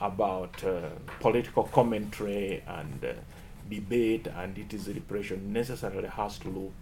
[0.00, 0.88] about uh,
[1.20, 3.12] political commentary and uh,
[3.68, 6.72] debate and its repression necessarily has to look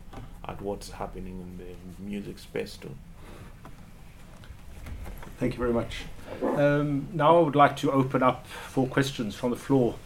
[0.46, 2.94] at what's happening in the music space too.
[5.40, 6.04] Thank you very much.
[6.42, 9.96] Um, now I would like to open up for questions from the floor.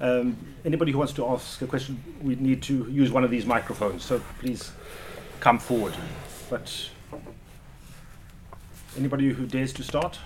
[0.00, 3.44] Um, anybody who wants to ask a question, we need to use one of these
[3.44, 4.72] microphones, so please
[5.40, 5.94] come forward.
[6.48, 6.90] But
[8.96, 10.18] anybody who dares to start?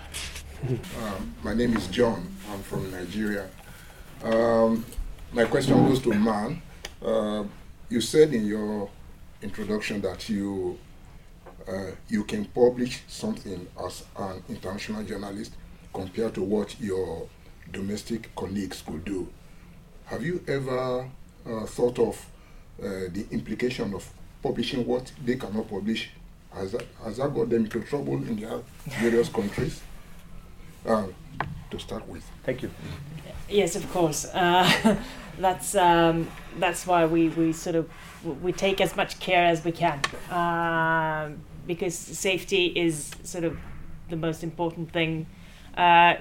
[0.63, 2.27] Um, my name is John.
[2.51, 3.47] I'm from Nigeria.
[4.23, 4.83] Um,
[5.31, 6.61] my question goes to Man.
[7.05, 7.43] Uh,
[7.89, 8.89] you said in your
[9.43, 10.79] introduction that you
[11.67, 15.53] uh, you can publish something as an international journalist
[15.93, 17.27] compared to what your
[17.71, 19.27] domestic colleagues could do.
[20.05, 21.07] Have you ever
[21.45, 22.25] uh, thought of
[22.81, 24.09] uh, the implication of
[24.41, 26.09] publishing what they cannot publish?
[26.51, 28.59] Has that, has that got them into trouble in their
[28.99, 29.81] various countries?
[30.87, 31.07] Uh,
[31.69, 32.23] to start with.
[32.43, 32.71] Thank you.
[33.49, 34.25] Yes, of course.
[34.25, 34.97] Uh,
[35.37, 36.27] that's um,
[36.59, 37.89] that's why we, we sort of
[38.41, 39.99] we take as much care as we can
[40.31, 41.29] uh,
[41.65, 43.57] because safety is sort of
[44.09, 45.27] the most important thing.
[45.75, 46.15] Uh,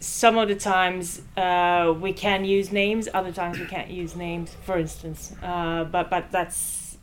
[0.00, 4.56] some of the times uh, we can use names, other times we can't use names,
[4.62, 5.34] for instance.
[5.42, 6.98] Uh, but but that's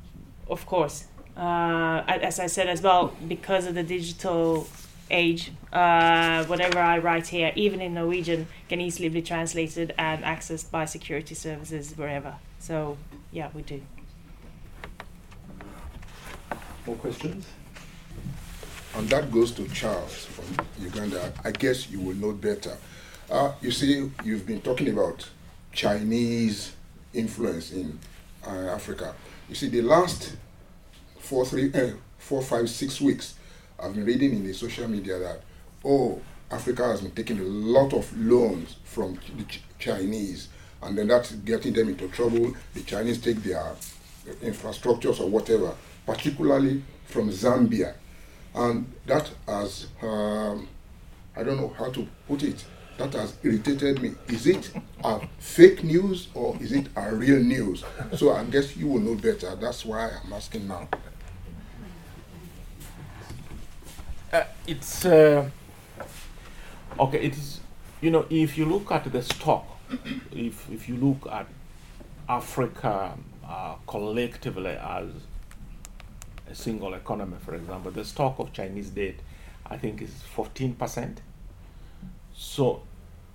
[0.47, 4.67] of course, uh, as I said as well, because of the digital
[5.09, 10.71] age, uh, whatever I write here, even in Norwegian, can easily be translated and accessed
[10.71, 12.35] by security services wherever.
[12.59, 12.97] So
[13.31, 13.81] yeah, we do.
[16.85, 17.45] More questions?
[18.95, 20.45] And that goes to Charles from
[20.81, 21.33] Uganda.
[21.43, 22.77] I guess you will know better.
[23.29, 25.29] Uh, you see, you've been talking about
[25.73, 26.73] Chinese
[27.13, 27.99] influence in
[28.47, 29.13] uh, Africa.
[29.49, 30.35] You see, the last
[31.19, 33.33] four, three, uh, four, five, six weeks,
[33.85, 35.41] I've been reading in the social media that,
[35.83, 36.21] oh,
[36.51, 40.49] Africa has been taking a lot of loans from the Ch- Chinese,
[40.81, 42.53] and then that's getting them into trouble.
[42.73, 43.75] The Chinese take their
[44.41, 45.75] infrastructures or whatever,
[46.05, 47.95] particularly from Zambia
[48.55, 50.67] and that has um,
[51.35, 52.63] I don't know how to put it.
[52.97, 54.13] That has irritated me.
[54.29, 54.71] Is it
[55.03, 57.83] a fake news or is it a real news?
[58.15, 59.53] So I guess you will know better.
[59.57, 60.87] That's why I'm asking now.
[64.33, 65.49] Uh, it's uh,
[66.99, 67.19] okay.
[67.19, 67.59] It is
[68.01, 69.65] you know, if you look at the stock,
[70.31, 71.47] if if you look at
[72.27, 73.17] Africa
[73.47, 75.07] uh, collectively as
[76.49, 79.15] a single economy, for example, the stock of Chinese debt,
[79.65, 81.17] I think, is 14%.
[82.35, 82.83] So,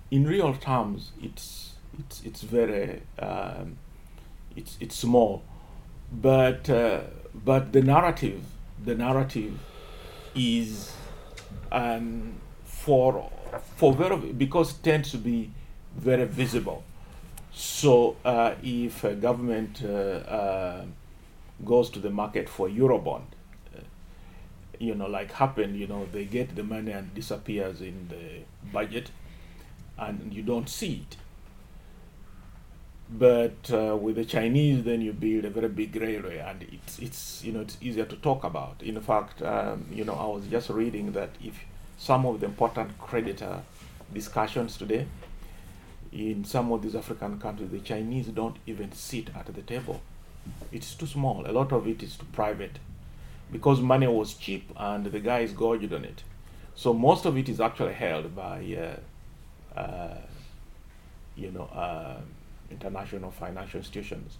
[0.09, 3.77] in real terms, it's it's it's very um,
[4.55, 5.43] it's it's small,
[6.11, 7.01] but uh,
[7.33, 8.43] but the narrative
[8.83, 9.59] the narrative
[10.35, 10.91] is
[11.71, 13.29] um, for
[13.75, 15.51] for very because it tends to be
[15.95, 16.83] very visible.
[17.53, 20.85] So uh, if a government uh, uh,
[21.65, 23.23] goes to the market for eurobond,
[23.75, 23.81] uh,
[24.79, 29.11] you know, like happened, you know, they get the money and disappears in the budget,
[29.97, 31.17] and you don't see it.
[33.11, 37.43] But uh, with the Chinese, then you build a very big railway, and it's it's
[37.43, 38.81] you know it's easier to talk about.
[38.81, 41.59] In fact, um, you know, I was just reading that if
[41.97, 43.61] some of the important creditor
[44.13, 45.05] discussions today
[46.11, 50.01] in some of these African countries, the Chinese don't even sit at the table.
[50.71, 51.45] It's too small.
[51.45, 52.79] A lot of it is too private
[53.51, 56.23] because money was cheap and the guys gorged on it.
[56.75, 58.97] So most of it is actually held by,
[59.75, 60.17] uh, uh,
[61.35, 62.21] you know, uh,
[62.71, 64.37] international financial institutions.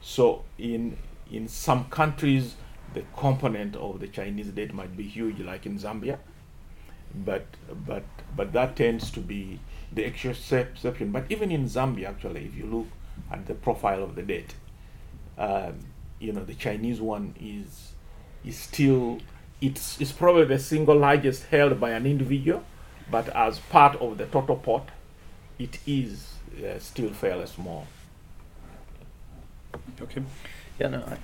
[0.00, 0.96] So in
[1.30, 2.56] in some countries,
[2.94, 6.18] the component of the Chinese debt might be huge, like in Zambia,
[7.14, 7.46] but
[7.86, 8.04] but
[8.36, 9.60] but that tends to be
[9.92, 11.12] the exception.
[11.12, 12.86] But even in Zambia, actually, if you look
[13.30, 14.54] at the profile of the debt,
[15.38, 15.78] um,
[16.18, 17.92] you know, the Chinese one is
[18.44, 19.20] is still
[19.60, 22.64] it's it's probably the single largest held by an individual,
[23.10, 24.88] but as part of the total pot,
[25.58, 26.34] it is
[26.64, 27.86] uh, still fairly small.
[30.00, 30.22] Okay.
[30.78, 31.18] Yeah, no, I,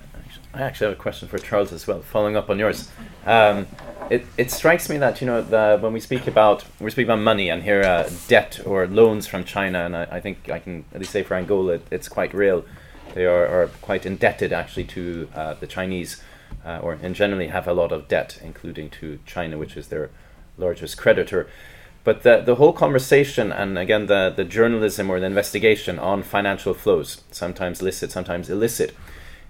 [0.53, 2.89] I actually have a question for Charles as well, following up on yours.
[3.25, 3.67] Um,
[4.09, 7.19] it, it strikes me that you know the, when we speak about we speak about
[7.19, 10.85] money and here uh, debt or loans from China, and I, I, think I can
[10.93, 12.65] at least say for Angola it, it's quite real.
[13.13, 16.21] They are, are quite indebted actually to uh, the Chinese,
[16.63, 20.09] uh, or and generally have a lot of debt, including to China, which is their
[20.57, 21.47] largest creditor.
[22.07, 26.73] But the, the whole conversation, and again, the, the journalism or the investigation on financial
[26.73, 28.95] flows, sometimes licit, sometimes illicit,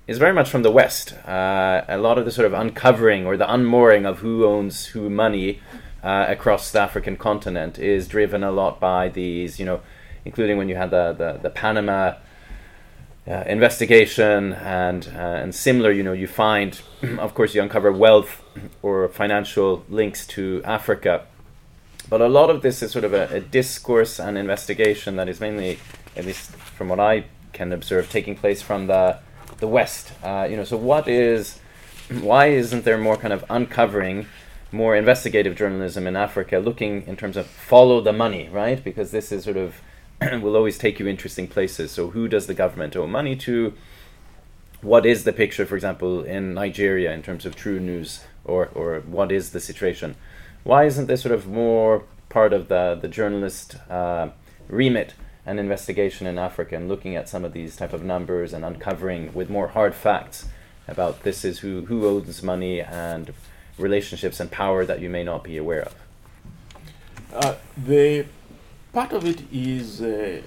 [0.07, 1.13] is very much from the West.
[1.27, 5.07] Uh, a lot of the sort of uncovering or the unmooring of who owns who
[5.07, 5.61] money
[6.01, 9.81] uh, across the African continent is driven a lot by these, you know,
[10.25, 12.15] including when you had the, the, the Panama
[13.27, 16.81] uh, investigation and, uh, and similar, you know, you find,
[17.19, 18.43] of course, you uncover wealth
[18.81, 21.27] or financial links to Africa.
[22.09, 25.41] But a lot of this is sort of a, a discourse and investigation that is
[25.41, 25.79] mainly,
[26.15, 29.19] at least from what I can observe, taking place from the
[29.59, 30.11] the West.
[30.23, 31.59] Uh, you know, so what is,
[32.21, 34.27] why isn't there more kind of uncovering,
[34.71, 38.83] more investigative journalism in Africa, looking in terms of follow the money, right?
[38.83, 39.81] Because this is sort of
[40.41, 41.91] will always take you interesting places.
[41.91, 43.73] So who does the government owe money to?
[44.81, 48.99] What is the picture, for example, in Nigeria in terms of true news, or or
[49.01, 50.15] what is the situation?
[50.67, 54.31] Why isn't this sort of more part of the the journalist uh,
[54.67, 55.13] remit?
[55.45, 59.33] an investigation in Africa and looking at some of these type of numbers and uncovering
[59.33, 60.49] with more hard facts
[60.89, 63.33] about this is who who owns money and
[63.77, 65.95] relationships and power that you may not be aware of.
[67.33, 68.25] Uh, the
[68.91, 70.41] part of it is uh,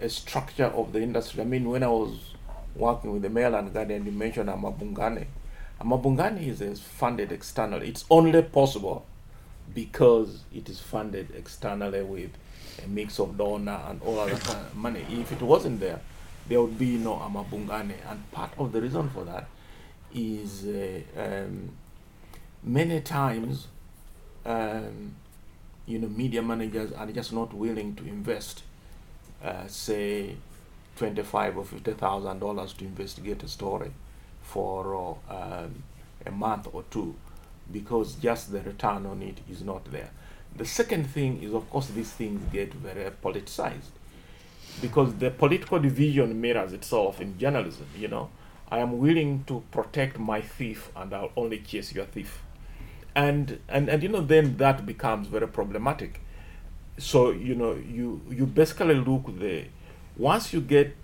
[0.00, 1.42] a structure of the industry.
[1.42, 2.12] I mean, when I was
[2.74, 5.26] working with the Mail and Guardian, you mentioned amaBhungane.
[5.82, 7.88] amaBhungane is funded externally.
[7.88, 9.04] It's only possible
[9.74, 12.30] because it is funded externally with
[12.84, 15.04] a mix of donor and all other kind of money.
[15.10, 16.00] If it wasn't there,
[16.48, 17.94] there would be no amaBhungane.
[18.08, 19.48] And part of the reason for that
[20.14, 21.70] is uh, um,
[22.62, 23.66] many times,
[24.44, 25.14] um,
[25.86, 28.62] you know, media managers are just not willing to invest,
[29.44, 30.36] uh, say,
[30.96, 33.90] twenty-five or fifty thousand dollars to investigate a story
[34.42, 35.82] for uh, um,
[36.24, 37.14] a month or two,
[37.72, 40.10] because just the return on it is not there.
[40.56, 43.92] The second thing is, of course, these things get very politicized
[44.80, 47.86] because the political division mirrors itself in journalism.
[47.96, 48.30] You know,
[48.70, 52.42] I am willing to protect my thief, and I'll only chase your thief,
[53.14, 56.20] and and and you know, then that becomes very problematic.
[56.98, 59.66] So you know, you you basically look the
[60.16, 60.96] once you get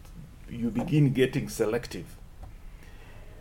[0.49, 2.07] you begin getting selective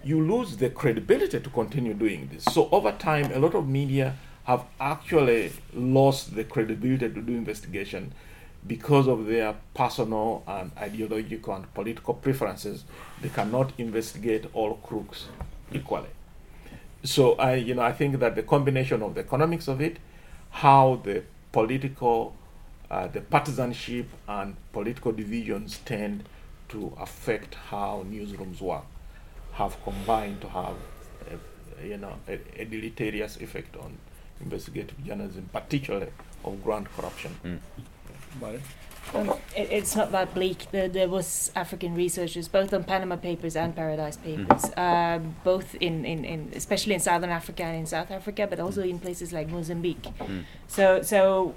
[0.03, 2.45] you lose the credibility to continue doing this.
[2.45, 8.13] So over time, a lot of media have actually lost the credibility to do investigation
[8.65, 12.83] because of their personal and ideological and political preferences.
[13.21, 15.27] They cannot investigate all crooks
[15.71, 16.09] equally.
[17.03, 19.97] So I, you know, I think that the combination of the economics of it,
[20.51, 22.35] how the political
[22.91, 26.25] uh, the partisanship and political divisions tend
[26.67, 28.83] to affect how newsrooms work,
[29.53, 30.75] have combined to have,
[31.81, 33.97] a, you know, a, a deleterious effect on
[34.39, 36.11] investigative journalism, particularly
[36.43, 37.35] of grand corruption.
[37.43, 37.59] Mm.
[38.39, 38.59] Vale.
[39.13, 40.67] Um, it, it's not that bleak.
[40.71, 46.05] There, there was African researchers, both on Panama Papers and Paradise Papers, um, both in,
[46.05, 49.49] in, in especially in Southern Africa and in South Africa, but also in places like
[49.49, 50.03] Mozambique.
[50.03, 50.43] Mm.
[50.67, 51.55] So so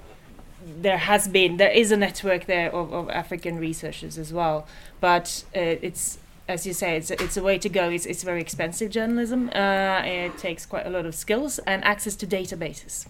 [0.65, 4.67] there has been there is a network there of, of African researchers as well,
[4.99, 6.17] but uh, it's
[6.47, 7.89] as you say, it's it's a way to go.
[7.89, 9.49] It's it's very expensive journalism.
[9.53, 13.07] Uh, it takes quite a lot of skills and access to databases.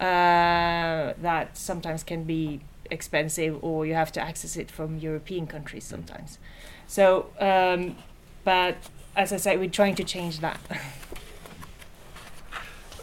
[0.00, 5.84] Uh, that sometimes can be expensive, or you have to access it from European countries
[5.84, 6.38] sometimes.
[6.86, 7.96] So, um,
[8.44, 8.76] but
[9.16, 10.60] as I say, we're trying to change that.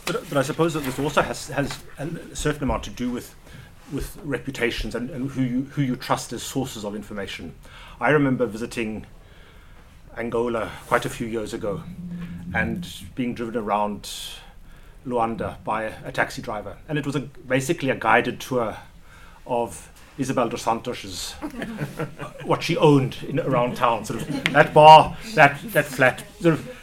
[0.03, 3.35] But, but I suppose that this also has, has a certain amount to do with
[3.91, 7.53] with reputations and, and who you who you trust as sources of information.
[7.99, 9.05] I remember visiting
[10.17, 11.83] Angola quite a few years ago
[12.53, 14.09] and being driven around
[15.05, 18.77] Luanda by a, taxi driver, and it was a, basically a guided tour
[19.47, 21.31] of Isabel dos Santos's
[22.43, 26.77] what she owned in around town, sort of that bar, that that flat, sort of.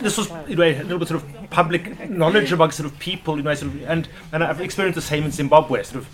[0.00, 2.96] This was in a way a little bit sort of public knowledge among sort of
[2.98, 5.82] people, you know, sort of, and and I've experienced the same in Zimbabwe.
[5.82, 6.08] Sort of,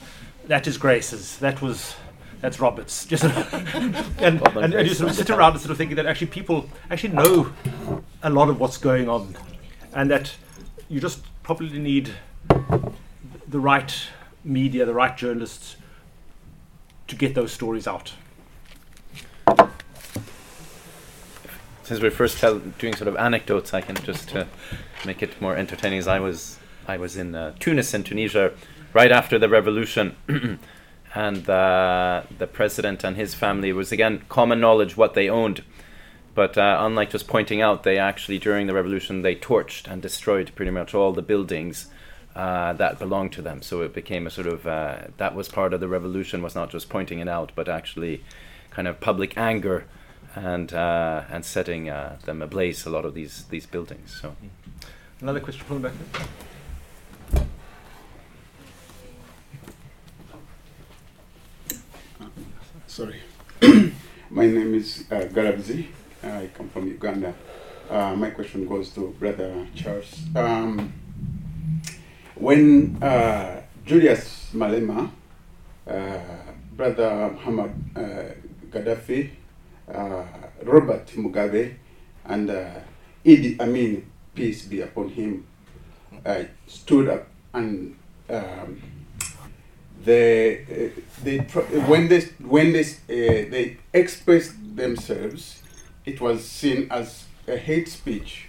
[0.46, 1.96] that is Grace's, that was
[2.40, 3.04] that's Roberts.
[3.06, 5.78] Just and, Bob and and, and you Grace sort of sit around and sort of
[5.78, 7.52] thinking that actually people actually know
[8.22, 9.36] a lot of what's going on,
[9.94, 10.34] and that
[10.88, 12.14] you just probably need
[13.48, 14.08] the right
[14.44, 15.76] media, the right journalists
[17.08, 18.12] to get those stories out.
[21.90, 24.44] since we're first tell, doing sort of anecdotes, I can just uh,
[25.04, 25.98] make it more entertaining.
[25.98, 28.52] As I was, I was in uh, Tunis in Tunisia
[28.92, 30.14] right after the revolution,
[31.14, 35.62] and uh, the president and his family was again common knowledge what they owned.
[36.34, 40.52] But uh, unlike just pointing out, they actually during the revolution they torched and destroyed
[40.54, 41.86] pretty much all the buildings
[42.36, 43.62] uh, that belonged to them.
[43.62, 46.70] So it became a sort of uh, that was part of the revolution was not
[46.70, 48.22] just pointing it out, but actually
[48.70, 49.86] kind of public anger
[50.36, 54.18] and uh, and setting uh, them ablaze a lot of these these buildings.
[54.20, 54.36] So
[55.20, 56.26] Another question from the back.
[62.90, 63.22] Sorry.
[64.30, 65.86] my name is uh, Garabzi.
[66.24, 67.32] I come from Uganda.
[67.88, 70.22] Uh, my question goes to Brother Charles.
[70.34, 70.92] Um,
[72.34, 75.08] when uh, Julius Malema,
[75.86, 76.18] uh,
[76.72, 78.34] Brother Muhammad uh,
[78.72, 79.30] Gaddafi,
[79.86, 80.24] uh,
[80.64, 81.76] Robert Mugabe,
[82.24, 82.48] and
[83.24, 85.46] Idi Amin, peace be upon him,
[86.66, 87.96] stood up and
[88.28, 88.82] um,
[90.04, 95.62] they, uh, they when they when they uh, they expressed themselves,
[96.04, 98.48] it was seen as a hate speech.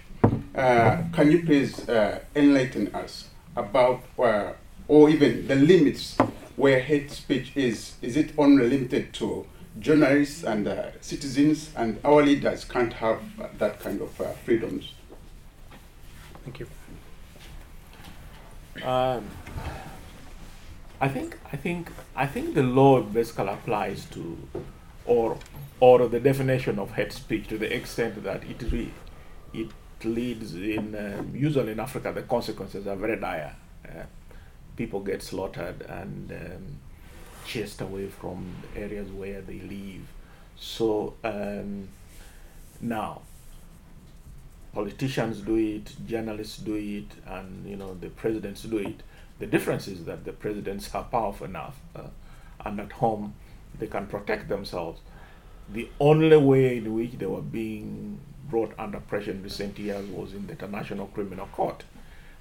[0.54, 4.52] Uh, can you please uh, enlighten us about uh,
[4.88, 6.16] or even the limits
[6.56, 7.94] where hate speech is?
[8.02, 9.46] Is it only limited to
[9.78, 10.68] journalists and
[11.00, 13.20] citizens, and our leaders can't have
[13.58, 14.10] that kind of
[14.44, 14.92] freedoms?
[16.44, 16.66] Thank you.
[18.84, 19.24] Um,
[21.02, 24.38] I think I think I think the law basically applies to,
[25.04, 25.36] or
[25.80, 28.88] or the definition of hate speech to the extent that it re,
[29.52, 29.70] it
[30.04, 33.56] leads in um, usually in Africa the consequences are very dire.
[33.84, 34.04] Uh,
[34.76, 36.78] people get slaughtered and um,
[37.46, 38.46] chased away from
[38.76, 40.06] areas where they live.
[40.56, 41.88] So um,
[42.80, 43.22] now
[44.72, 49.02] politicians do it, journalists do it, and you know the presidents do it.
[49.42, 52.02] The difference is that the presidents are powerful enough, uh,
[52.64, 53.34] and at home
[53.76, 55.00] they can protect themselves.
[55.68, 60.32] The only way in which they were being brought under pressure in recent years was
[60.32, 61.82] in the International Criminal Court,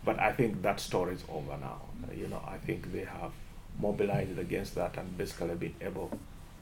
[0.05, 1.81] but I think that story is over now.
[2.03, 3.31] Uh, you know, I think they have
[3.79, 6.11] mobilized against that and basically been able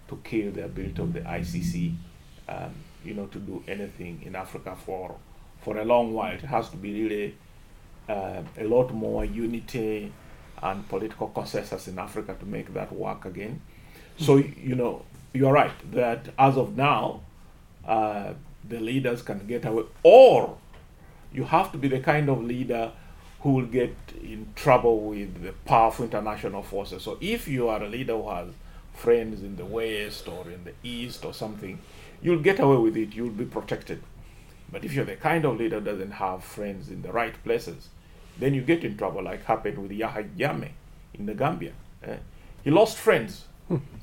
[0.08, 1.96] to kill the ability of the ICC,
[2.48, 5.18] um, you know, to do anything in Africa for
[5.60, 6.32] for a long while.
[6.32, 7.36] It has to be really
[8.08, 10.14] uh, a lot more unity
[10.62, 13.62] and political consensus in Africa to make that work again.
[14.18, 15.04] So you know,
[15.34, 17.22] you're right that as of now,
[17.88, 18.34] uh,
[18.68, 20.58] the leaders can get away, or
[21.32, 22.92] you have to be the kind of leader
[23.42, 27.04] who will get in trouble with the powerful international forces.
[27.04, 28.50] So if you are a leader who has
[28.94, 31.80] friends in the West or in the East or something,
[32.22, 33.16] you'll get away with it.
[33.16, 34.04] You'll be protected.
[34.72, 37.88] But if you're the kind of leader who doesn't have friends in the right places,
[38.40, 40.72] then you get in trouble, like happened with Yahya Jammeh
[41.14, 41.74] in the Gambia.
[42.04, 42.18] eh?
[42.64, 43.46] he lost friends,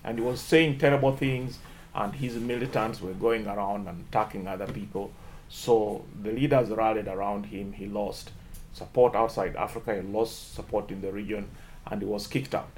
[0.04, 1.58] and he was saying terrible things,
[1.94, 5.10] and his militants were going around and attacking other people.
[5.48, 7.72] So the leaders rallied around him.
[7.72, 8.30] He lost
[8.72, 9.94] support outside Africa.
[9.94, 11.48] He lost support in the region,
[11.86, 12.68] and he was kicked out.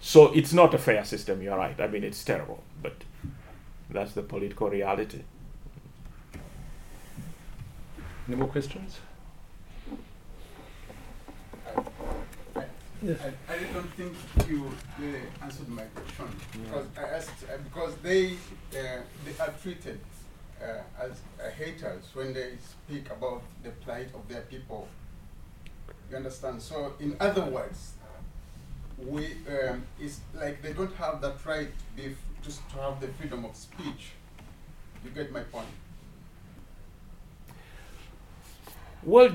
[0.00, 1.42] So it's not a fair system.
[1.42, 1.78] You're right.
[1.80, 2.94] I mean, it's terrible, but
[3.90, 5.22] that's the political reality.
[8.28, 8.98] Any more questions?
[13.04, 14.14] I, I don't think
[14.48, 16.26] you really answered my question
[16.64, 20.00] because I asked uh, because they uh, they are treated
[20.62, 24.88] uh, as uh, haters when they speak about the plight of their people.
[26.10, 26.62] You understand?
[26.62, 27.92] So, in other words,
[28.98, 33.00] we um, it's like they don't have that right to be f- just to have
[33.00, 34.12] the freedom of speech.
[35.04, 35.66] You get my point?
[39.04, 39.28] Well,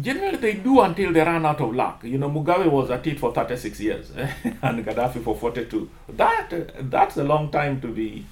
[0.00, 2.02] generally they do until they run out of luck.
[2.02, 4.10] You know, Mugabe was at it for 36 years
[4.62, 5.88] and Gaddafi for 42.
[6.08, 8.26] That that's a long time to be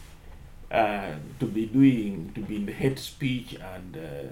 [0.71, 4.29] uh, to be doing to be in the hate speech and uh,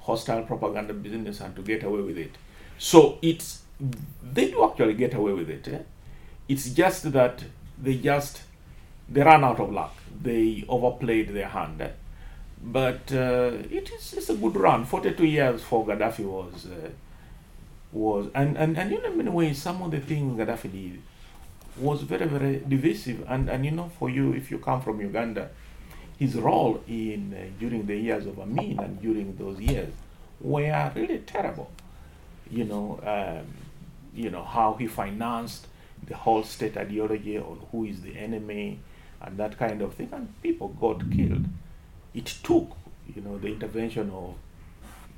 [0.00, 2.36] hostile propaganda business and to get away with it.
[2.78, 3.62] So it's
[4.22, 5.66] they do actually get away with it.
[5.68, 5.78] eh?
[6.48, 7.44] It's just that
[7.82, 8.42] they just
[9.08, 9.96] they run out of luck.
[10.22, 11.80] They overplayed their hand.
[11.80, 11.90] eh?
[12.62, 14.84] But uh, it is it's a good run.
[14.84, 16.90] Forty-two years for Gaddafi was uh,
[17.92, 21.02] was and, and and in many ways some of the things Gaddafi did
[21.78, 23.24] was very very divisive.
[23.28, 25.50] And and you know for you if you come from Uganda,
[26.18, 29.92] his role in uh, during the years of Amin and during those years
[30.40, 31.70] were really terrible.
[32.50, 33.46] You know, um,
[34.14, 35.66] you know how he financed
[36.06, 38.80] the whole state ideology on who is the enemy
[39.22, 41.44] and that kind of thing, and people got killed
[42.14, 42.76] it took
[43.14, 44.34] you know the intervention of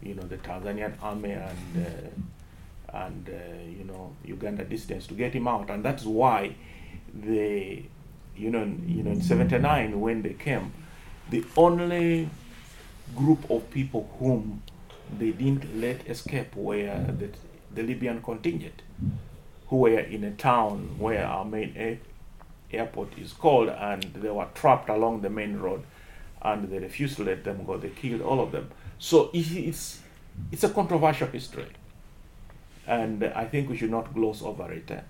[0.03, 5.33] you know the Tanzanian army and uh, and uh, you know Uganda dissidents to get
[5.35, 6.55] him out, and that's why
[7.15, 7.83] the
[8.37, 10.73] you know you know in '79 when they came,
[11.31, 12.29] the only
[13.17, 14.63] group of people whom
[15.19, 17.29] they didn't let escape were the,
[17.75, 18.83] the Libyan contingent,
[19.69, 21.99] who were in a town where our main air,
[22.73, 25.85] airport is called, and they were trapped along the main road
[26.43, 27.77] and they refused to let them go.
[27.77, 28.71] They killed all of them.
[28.99, 30.01] So it's
[30.51, 31.67] it's a controversial history,
[32.87, 34.91] and I think we should not gloss over it.
[34.91, 35.01] eh?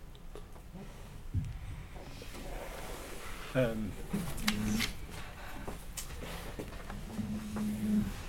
[3.54, 3.92] Um,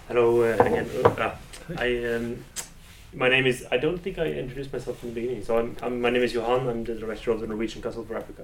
[0.07, 0.89] Hello uh, again.
[1.05, 1.35] Uh,
[1.77, 2.43] I um,
[3.13, 3.65] my name is.
[3.71, 5.43] I don't think I introduced myself in the beginning.
[5.43, 6.67] So I'm, I'm my name is Johan.
[6.67, 8.43] I'm the director of the Norwegian Council for Africa.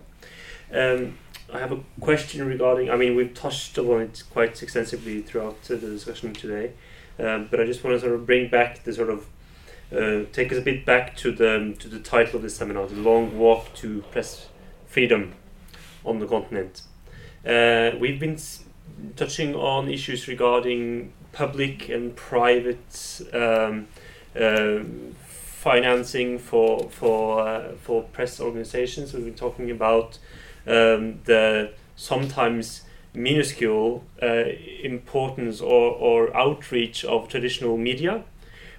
[0.74, 1.18] Um,
[1.52, 2.90] I have a question regarding.
[2.90, 6.74] I mean, we've touched on it quite extensively throughout the discussion today,
[7.18, 9.26] um, but I just want to sort of bring back the sort of
[9.92, 12.96] uh, take us a bit back to the to the title of the seminar, "The
[12.96, 14.48] Long Walk to Press
[14.86, 15.34] Freedom
[16.06, 16.84] on the Continent."
[17.46, 18.38] Uh, we've been
[19.16, 23.88] touching on issues regarding public and private um,
[24.40, 24.80] uh,
[25.26, 29.14] financing for for uh, for press organizations.
[29.14, 30.20] We've been talking about
[30.70, 34.44] um, the sometimes minuscule uh,
[34.84, 38.24] importance or, or outreach of traditional media.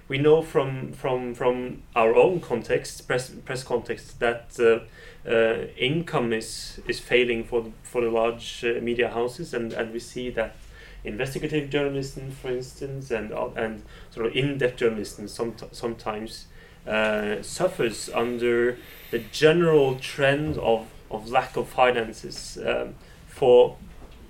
[0.07, 6.33] We know from from from our own context, press press context, that uh, uh, income
[6.33, 10.29] is is failing for the, for the large uh, media houses, and, and we see
[10.31, 10.55] that
[11.03, 16.47] investigative journalism, for instance, and and sort of in-depth journalism some, sometimes
[16.87, 18.77] uh, suffers under
[19.11, 22.95] the general trend of, of lack of finances um,
[23.27, 23.77] for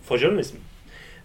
[0.02, 0.62] for journalism.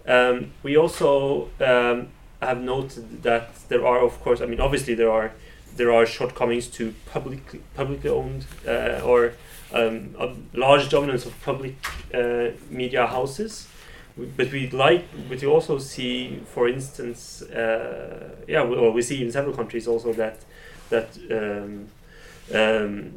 [0.06, 2.08] Um, we also um,
[2.40, 5.32] have noted that there are, of course, I mean, obviously there are
[5.76, 9.32] there are shortcomings to publicly publicly owned uh, or
[9.72, 11.74] um, a large dominance of public
[12.14, 13.68] uh, media houses.
[14.16, 19.22] But we like, but we also see, for instance, uh, yeah, we, or we see
[19.22, 20.38] in several countries also that
[20.88, 21.88] that um,
[22.54, 23.12] um,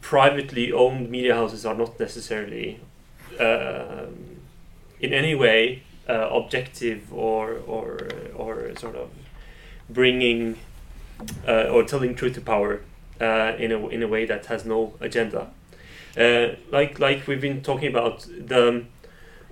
[0.00, 2.80] privately owned media houses are not necessarily
[3.40, 4.38] um,
[5.00, 9.10] in any way uh, objective or or or sort of
[9.88, 10.56] bringing
[11.46, 12.80] uh, or telling truth to power
[13.20, 15.48] uh, in a in a way that has no agenda.
[16.16, 18.84] Uh, like like we've been talking about the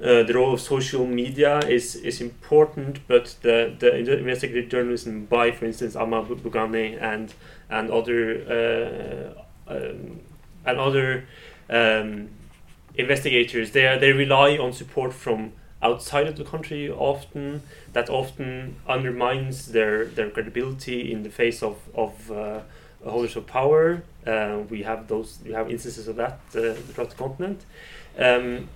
[0.03, 5.51] uh, the role of social media is is important, but the the investigative journalism by,
[5.51, 7.33] for instance, Amma Bu- Bugane and
[7.71, 9.35] and other
[9.69, 10.21] uh, um,
[10.65, 11.27] and other
[11.71, 12.29] um,
[12.95, 17.63] investigators, they they rely on support from outside of the country often.
[17.93, 22.61] That often undermines their their credibility in the face of of uh,
[23.05, 24.03] holders of power.
[24.27, 25.39] Uh, we have those.
[25.45, 27.65] We have instances of that uh, throughout the continent.
[28.19, 28.69] Um,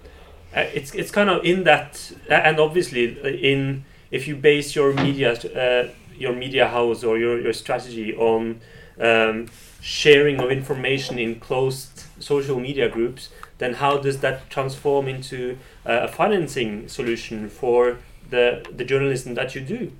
[0.57, 4.93] uh, it's it's kind of in that, and obviously uh, in if you base your
[4.95, 8.61] media uh, your media house or your, your strategy on
[9.01, 9.47] um,
[9.89, 15.57] sharing of information in closed social media groups, then how does that transform into
[15.87, 17.97] uh, a financing solution for
[18.29, 19.91] the the journalism that you do?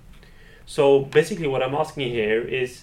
[0.67, 2.83] So basically, what I'm asking here is,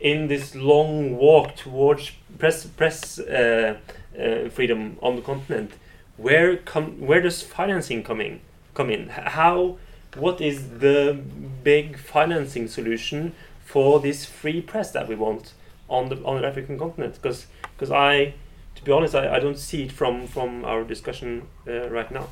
[0.00, 3.76] in this long walk towards press press uh,
[4.18, 5.72] uh, freedom on the continent,
[6.16, 8.40] where come where does financing come in?
[8.72, 9.10] Come in?
[9.10, 9.76] How?
[10.16, 11.20] What is the
[11.62, 13.34] big financing solution
[13.66, 15.52] for this free press that we want
[15.88, 17.14] on the on the African continent?
[17.14, 17.46] Because
[17.76, 18.34] because I,
[18.74, 22.28] to be honest, I, I don't see it from from our discussion uh, right now.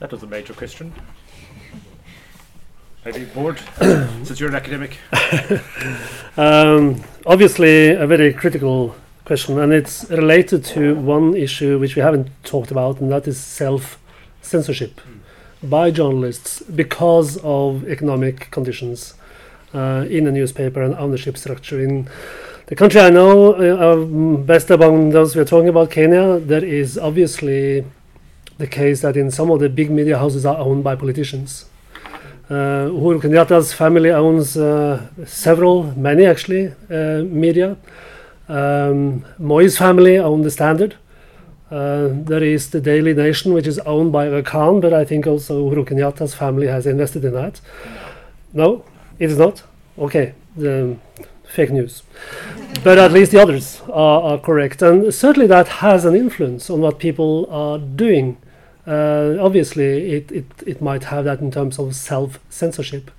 [0.00, 0.92] That was a major question.
[3.04, 4.98] Maybe bored since you're an academic.
[6.36, 12.28] Um, obviously, a very critical question, and it's related to one issue which we haven't
[12.42, 14.00] talked about, and that is self
[14.42, 15.00] censorship
[15.62, 19.14] by journalists because of economic conditions
[19.74, 21.80] in a newspaper and ownership structure.
[21.80, 22.08] In
[22.66, 24.04] the country I know, uh, uh,
[24.36, 27.84] best among those we're talking about, Kenya, there is obviously
[28.56, 31.66] the case that in some of the big media houses are owned by politicians.
[32.48, 37.76] Uh, Uhuru Kenyatta's family owns uh, several, many actually, uh, media.
[38.48, 40.96] Um, Moi's family own the Standard.
[41.70, 45.68] Uh, there is the Daily Nation, which is owned by Khan, but I think also
[45.68, 47.60] Uhuru Kenyatta's family has invested in that.
[48.52, 48.84] No,
[49.18, 49.62] it is not.
[49.98, 50.96] Okay, the
[51.44, 52.02] fake news.
[52.82, 56.80] but at least the others are, are correct, and certainly that has an influence on
[56.80, 58.36] what people are doing.
[58.86, 63.10] Uh, obviously, it, it, it might have that in terms of self censorship.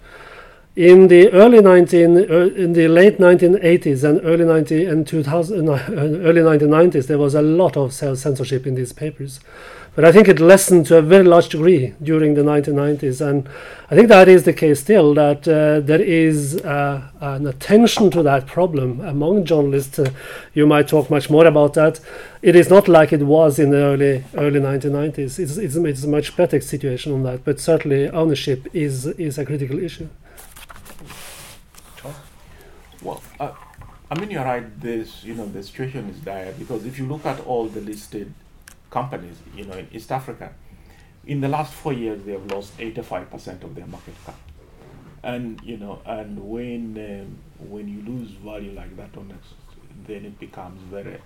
[0.76, 2.22] In the early 19, uh,
[2.58, 7.42] in the late 1980s and early 90 and 2000, uh, early 1990s, there was a
[7.42, 9.40] lot of self censorship in these papers.
[9.96, 13.48] But I think it lessened to a very large degree during the 1990s, and
[13.90, 15.14] I think that is the case still.
[15.14, 19.98] That uh, there is uh, an attention to that problem among journalists.
[19.98, 20.12] Uh,
[20.54, 22.02] you might talk much more about that.
[22.42, 25.40] It is not like it was in the early early 1990s.
[25.40, 29.46] It's, it's, it's a much better situation on that, but certainly ownership is is a
[29.46, 30.10] critical issue.
[33.02, 33.54] Well, uh,
[34.12, 34.66] I mean, you're right.
[34.82, 38.34] This, you know, the situation is dire because if you look at all the listed
[38.96, 40.48] companies, you know, in East Africa,
[41.28, 44.40] in the last four years they have lost 85% of their market cap.
[45.22, 49.46] And you know, and when um, when you lose value like that on it,
[50.08, 51.18] then it becomes very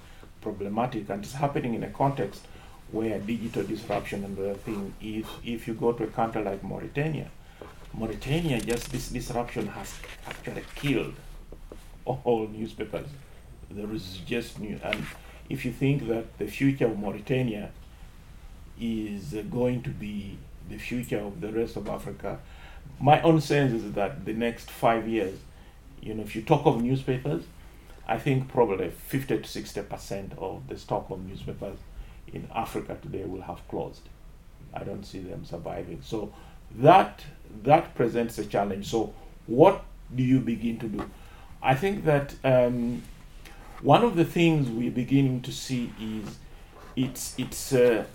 [0.41, 2.41] problematic, and it's happening in a context
[2.91, 4.93] where digital disruption and the thing.
[5.01, 7.29] If if you go to a country like Mauritania,
[7.93, 9.93] Mauritania just this disruption has
[10.25, 11.15] actually killed
[12.05, 13.09] all newspapers.
[13.69, 15.03] There is just new, and
[15.49, 17.71] if you think that the future of Mauritania
[18.79, 20.37] is going to be
[20.69, 22.39] the future of the rest of Africa,
[22.99, 25.39] my own sense is that the next five years,
[26.01, 27.43] you know, if you talk of newspapers,
[28.07, 31.77] I think probably 50 to 60 percent of the stock of newspapers
[32.33, 34.01] in Africa today will have closed.
[34.73, 36.01] I don't see them surviving.
[36.03, 36.33] So
[36.75, 37.23] that
[37.63, 38.87] that presents a challenge.
[38.87, 39.13] So
[39.47, 39.83] what
[40.15, 41.09] do you begin to do?
[41.61, 43.01] I think that um,
[43.81, 46.37] one of the things we're beginning to see is
[46.95, 47.73] it's it's.
[47.73, 48.05] Uh,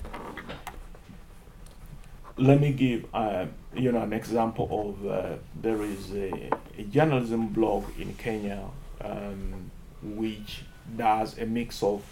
[2.37, 7.49] let me give uh, you know an example of uh, there is a, a journalism
[7.49, 8.65] blog in Kenya
[9.01, 9.71] um,
[10.03, 10.65] which
[10.97, 12.03] does a mix of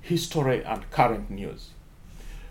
[0.00, 1.70] history and current news.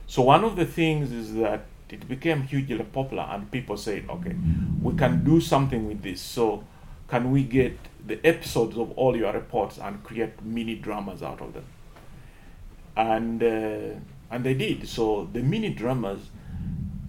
[0.05, 4.35] So one of the things is that it became hugely popular and people said, okay,
[4.81, 6.21] we can do something with this.
[6.21, 6.63] So
[7.07, 7.77] can we get
[8.07, 11.65] the episodes of all your reports and create mini dramas out of them?
[12.95, 14.87] And uh, and they did.
[14.87, 16.29] So the mini dramas,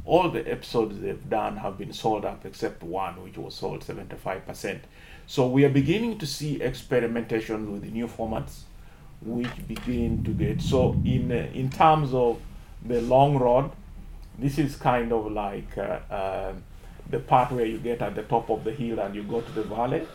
[0.05, 4.81] all the episodes they've done have been sold up except one, which was sold 75%.
[5.27, 8.61] So we are beginning to see experimentation with new formats,
[9.21, 12.41] which begin to get so in uh, in terms of
[12.85, 13.71] the long road.
[14.39, 16.53] This is kind of like uh, uh,
[17.11, 19.53] the part where you get at the top of the hill and you go to
[19.53, 20.07] the valley,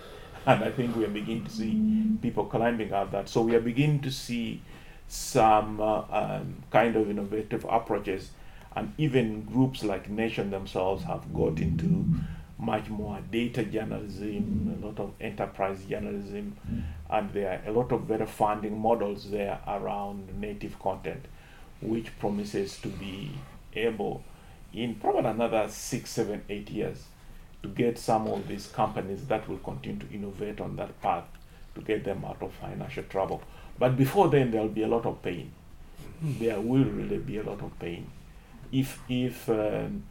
[0.45, 3.29] and I think we are beginning to see people climbing out that.
[3.29, 4.61] So we are beginning to see
[5.07, 8.31] some uh, um, kind of innovative approaches,
[8.75, 12.05] and even groups like Nation themselves have got into
[12.57, 16.55] much more data journalism, a lot of enterprise journalism,
[17.09, 21.25] and there are a lot of better funding models there around native content,
[21.81, 23.31] which promises to be
[23.75, 24.23] able,
[24.73, 27.05] in probably another six, seven, eight years,
[27.63, 31.23] to get some of these companies that will continue to innovate on that path
[31.75, 33.41] to get them out of financial trouble.
[33.79, 35.51] But before then, there will be a lot of pain.
[36.21, 38.07] There will really be a lot of pain.
[38.71, 40.03] If if um,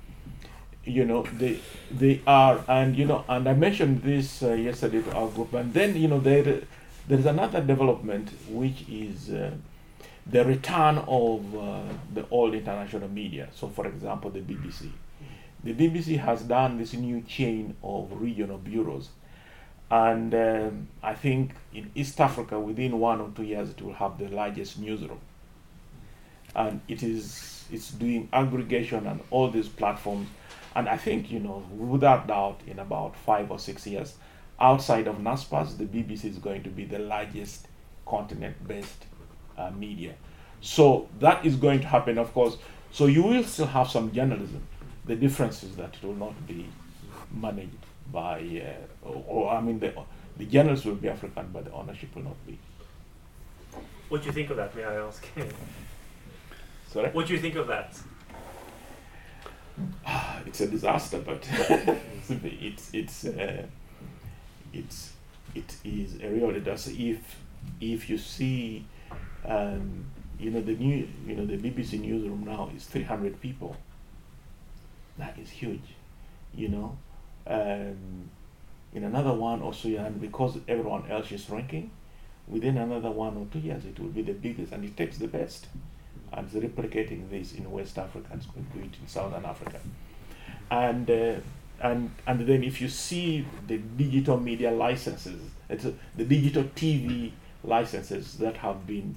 [0.85, 1.61] you know they
[1.91, 5.73] they are and you know and I mentioned this uh, yesterday to our group and
[5.73, 6.63] then you know there
[7.09, 9.53] there is another development which is uh,
[10.27, 11.81] the return of uh,
[12.15, 13.49] the old international media.
[13.55, 14.91] So, for example, the BBC.
[15.65, 19.11] The BBC has done this new chain of regional bureaus,
[19.91, 24.19] and um, I think in East Africa, within one or two years, it will have
[24.19, 25.21] the largest newsroom.
[26.57, 30.29] And it is it's doing aggregation and all these platforms,
[30.75, 34.17] and I think you know without doubt, in about five or six years,
[34.61, 37.69] outside of Naspers, the BBC is going to be the largest
[38.07, 39.07] continent-based
[39.57, 40.15] uh, media.
[40.61, 42.57] So that is going to happen, of course.
[42.93, 44.63] So you will still have some journalism.
[45.05, 46.67] The difference is that it will not be
[47.33, 49.93] managed by, uh, or, or, I mean, the,
[50.37, 52.59] the journalists will be African, but the ownership will not be.
[54.09, 55.27] What do you think of that, may I ask?
[56.93, 57.11] Sorry?
[57.11, 57.99] What do you think of that?
[60.47, 61.47] it's a disaster, but
[62.29, 63.63] it's it's uh,
[64.73, 65.13] it's
[65.55, 66.93] it is a real disaster.
[66.97, 67.39] If
[67.81, 68.85] if you see,
[69.47, 70.05] um,
[70.39, 73.77] you know the new you know the BBC newsroom now is three hundred people.
[75.23, 75.95] That is huge,
[76.53, 76.99] you know.
[77.47, 78.29] Um,
[78.93, 81.93] in another one or so and because everyone else is ranking,
[82.49, 85.29] within another one or two years, it will be the biggest, and it takes the
[85.29, 85.69] best
[86.33, 89.79] and is replicating this in West Africa is going to do it in Southern Africa.
[90.73, 91.37] And uh,
[91.81, 97.31] and and then if you see the digital media licenses, it's a, the digital TV
[97.63, 99.15] licenses that have been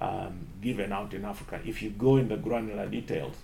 [0.00, 1.60] um, given out in Africa.
[1.66, 3.34] If you go in the granular details,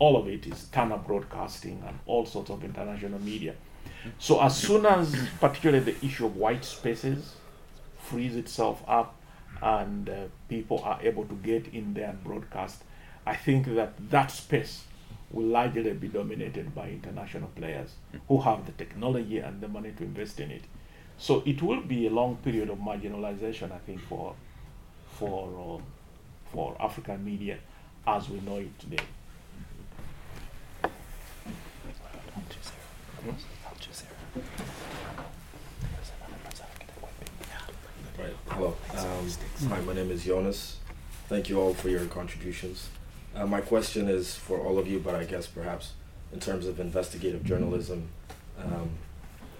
[0.00, 3.54] all of it is Turner Broadcasting and all sorts of international media.
[4.18, 7.34] So as soon as particularly the issue of white spaces
[7.98, 9.14] frees itself up
[9.62, 10.14] and uh,
[10.48, 12.82] people are able to get in there and broadcast,
[13.26, 14.84] I think that that space
[15.30, 17.94] will largely be dominated by international players
[18.26, 20.62] who have the technology and the money to invest in it.
[21.18, 24.34] So it will be a long period of marginalization, I think, for
[25.18, 25.82] for uh,
[26.52, 27.58] for African media
[28.06, 29.04] as we know it today.
[38.48, 38.74] Hello.
[38.96, 39.30] Um,
[39.68, 40.78] hi, my name is Jonas.
[41.28, 42.88] Thank you all for your contributions.
[43.34, 45.92] Uh, my question is for all of you, but I guess perhaps
[46.32, 48.08] in terms of investigative journalism,
[48.58, 48.90] um,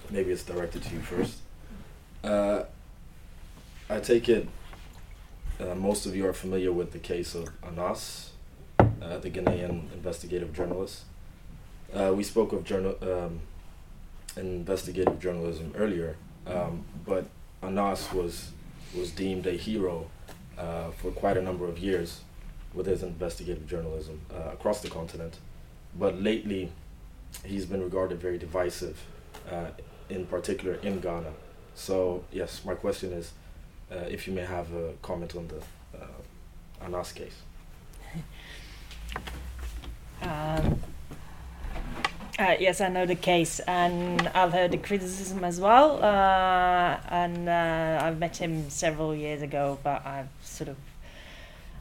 [0.09, 1.37] maybe it's directed to you first.
[2.24, 2.62] Uh,
[3.91, 4.49] I take it
[5.61, 8.31] uh, most of you are familiar with the case of Anas,
[8.78, 11.05] uh, the Ghanaian investigative journalist.
[11.93, 13.41] Uh, we spoke of journal um,
[14.36, 16.16] investigative journalism earlier,
[16.47, 17.27] um, but
[17.62, 18.52] Anas was
[18.97, 20.11] was deemed a hero
[20.59, 22.23] uh, for quite a number of years
[22.74, 25.39] with his investigative journalism uh, across the continent.
[25.98, 26.73] But lately,
[27.44, 28.98] he's been regarded very divisive,
[29.51, 29.66] uh,
[30.09, 31.32] in particular in Ghana.
[31.74, 33.32] So yes, my question is,
[33.90, 37.36] uh, if you may have a comment on the uh, Anas case.
[40.23, 40.78] Um,
[42.41, 46.03] uh, yes, I know the case, and I've heard the criticism as well.
[46.03, 50.77] Uh, and uh, I've met him several years ago, but I've sort of,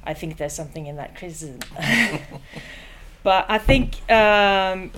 [0.03, 1.59] I think there's something in that criticism.
[3.23, 4.91] but I think, um,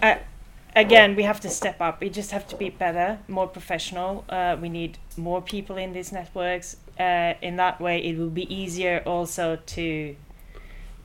[0.00, 0.20] I,
[0.76, 2.00] again, we have to step up.
[2.00, 4.24] We just have to be better, more professional.
[4.28, 6.76] Uh, we need more people in these networks.
[6.98, 10.14] Uh, in that way, it will be easier also to.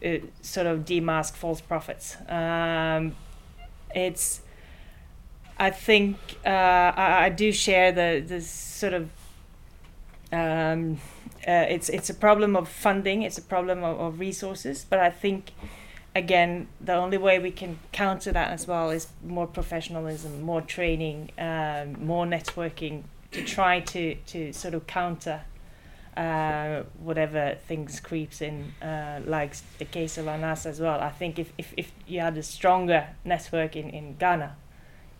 [0.05, 2.17] Uh, sort of demask false prophets.
[2.27, 3.15] Um,
[3.95, 4.41] it's
[5.57, 9.09] I think uh, I, I, do share the the sort of
[10.31, 10.99] um,
[11.47, 15.09] uh, it's it's a problem of funding, it's a problem of, of, resources, but I
[15.09, 15.51] think
[16.13, 21.31] again the only way we can counter that as well is more professionalism, more training,
[21.37, 25.41] um, more networking to try to to sort of counter
[26.17, 30.99] uh, whatever things creeps in, uh, like the case of Anas as well.
[31.01, 34.55] I think if, if, if you had a stronger network in, in Ghana,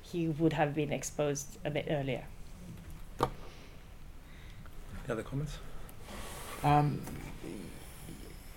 [0.02, 2.24] he would have been exposed a bit earlier.
[3.20, 3.30] Any
[5.10, 5.58] other comments?
[6.64, 7.02] Um,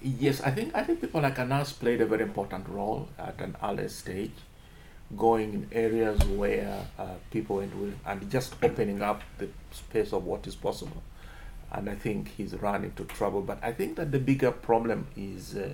[0.01, 3.57] yes, I think I think people like Anas played a very important role at an
[3.63, 4.33] early stage,
[5.17, 10.25] going in areas where uh, people went with and just opening up the space of
[10.25, 11.03] what is possible
[11.73, 13.43] and I think he's run into trouble.
[13.43, 15.71] But I think that the bigger problem is uh,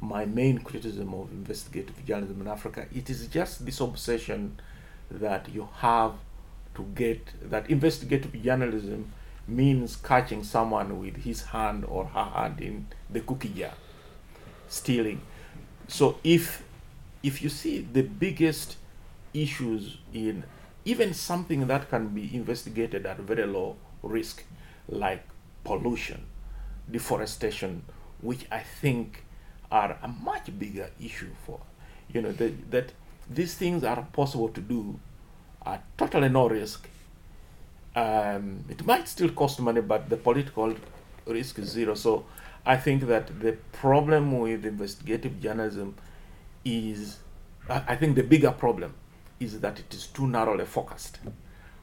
[0.00, 2.86] my main criticism of investigative journalism in Africa.
[2.94, 4.58] It is just this obsession
[5.10, 6.14] that you have
[6.74, 9.12] to get that investigative journalism
[9.46, 13.72] means catching someone with his hand or her hand in the cookie jar,
[14.68, 15.20] stealing.
[15.88, 16.62] So if
[17.22, 18.76] if you see the biggest
[19.34, 20.44] issues in
[20.84, 24.44] even something that can be investigated at very low risk,
[24.90, 25.22] like
[25.64, 26.26] pollution,
[26.90, 27.82] deforestation,
[28.20, 29.24] which I think
[29.70, 31.60] are a much bigger issue for,
[32.12, 32.92] you know, that, that
[33.28, 34.98] these things are possible to do
[35.64, 36.88] at totally no risk.
[37.94, 40.74] Um, it might still cost money, but the political
[41.26, 41.94] risk is zero.
[41.94, 42.26] So
[42.66, 45.94] I think that the problem with investigative journalism
[46.64, 47.18] is,
[47.68, 48.94] I I think the bigger problem
[49.38, 51.18] is that it is too narrowly focused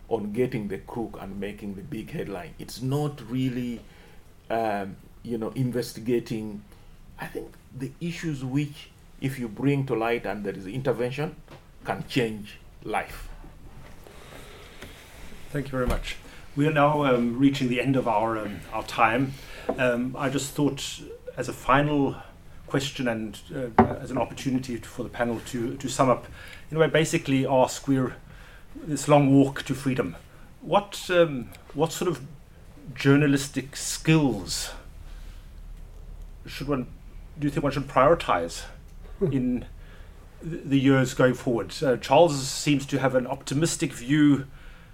[0.10, 2.54] on getting the crook and making the big headline.
[2.60, 3.82] It's not really,
[4.50, 6.64] um, you know, investigating.
[7.20, 8.90] I think the issues which,
[9.22, 11.36] if you bring to light and there is intervention,
[11.84, 13.30] can change life.
[15.52, 16.18] Thank you very much.
[16.56, 19.34] We are now um, reaching the end of our um, our time.
[19.78, 21.02] Um, I just thought,
[21.36, 22.16] as a final
[22.68, 26.28] question and uh, as an opportunity for the panel to to sum up,
[26.72, 28.16] in a way, basically ask we're
[28.86, 30.16] this long walk to freedom.
[30.62, 32.22] What um, what sort of
[32.94, 34.72] journalistic skills
[36.46, 36.88] should one
[37.40, 38.64] do you think one should prioritize
[39.22, 39.66] in
[40.42, 41.74] the years going forward?
[41.82, 44.48] Uh, Charles seems to have an optimistic view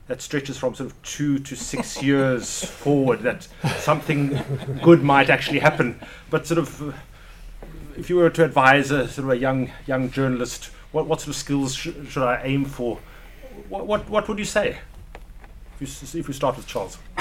[0.07, 3.47] that stretches from sort of two to six years forward, that
[3.77, 4.39] something
[4.81, 5.99] good might actually happen.
[6.29, 6.93] But sort of, uh,
[7.97, 11.29] if you were to advise a sort of a young young journalist, what, what sort
[11.29, 12.99] of skills sh- should I aim for?
[13.69, 14.77] What, what what would you say?
[15.79, 16.97] If you, if we start with Charles.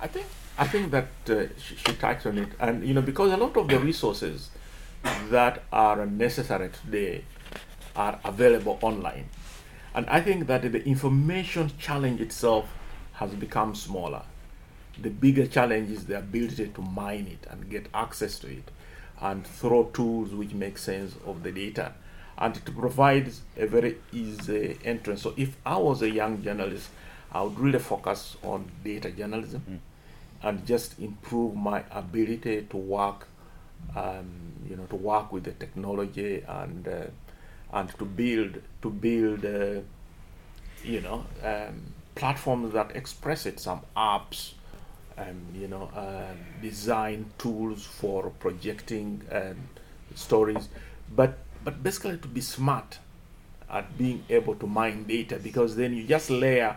[0.00, 0.26] I think
[0.58, 3.56] I think that uh, she, she touched on it, and you know because a lot
[3.56, 4.50] of the resources
[5.30, 7.24] that are necessary today
[7.94, 9.28] are available online,
[9.94, 12.68] and I think that the information challenge itself
[13.14, 14.22] has become smaller.
[15.00, 18.70] The bigger challenge is the ability to mine it and get access to it,
[19.20, 21.92] and throw tools which make sense of the data,
[22.38, 25.22] and it provides a very easy entrance.
[25.22, 26.88] So if I was a young journalist,
[27.32, 29.80] I would really focus on data journalism
[30.42, 33.26] and just improve my ability to work,
[33.94, 34.26] um,
[34.68, 37.06] you know, to work with the technology and uh,
[37.72, 39.80] and to build to build, uh,
[40.84, 41.80] you know, um,
[42.14, 43.58] platforms that express it.
[43.58, 44.52] Some apps,
[45.18, 49.68] um, you know, um, design tools for projecting um,
[50.14, 50.68] stories,
[51.14, 53.00] but but basically to be smart
[53.68, 56.76] at being able to mine data because then you just layer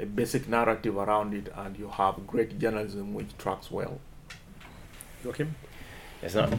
[0.00, 4.00] a basic narrative around it and you have great journalism which tracks well.
[5.24, 5.54] Joachim?
[6.20, 6.52] It's not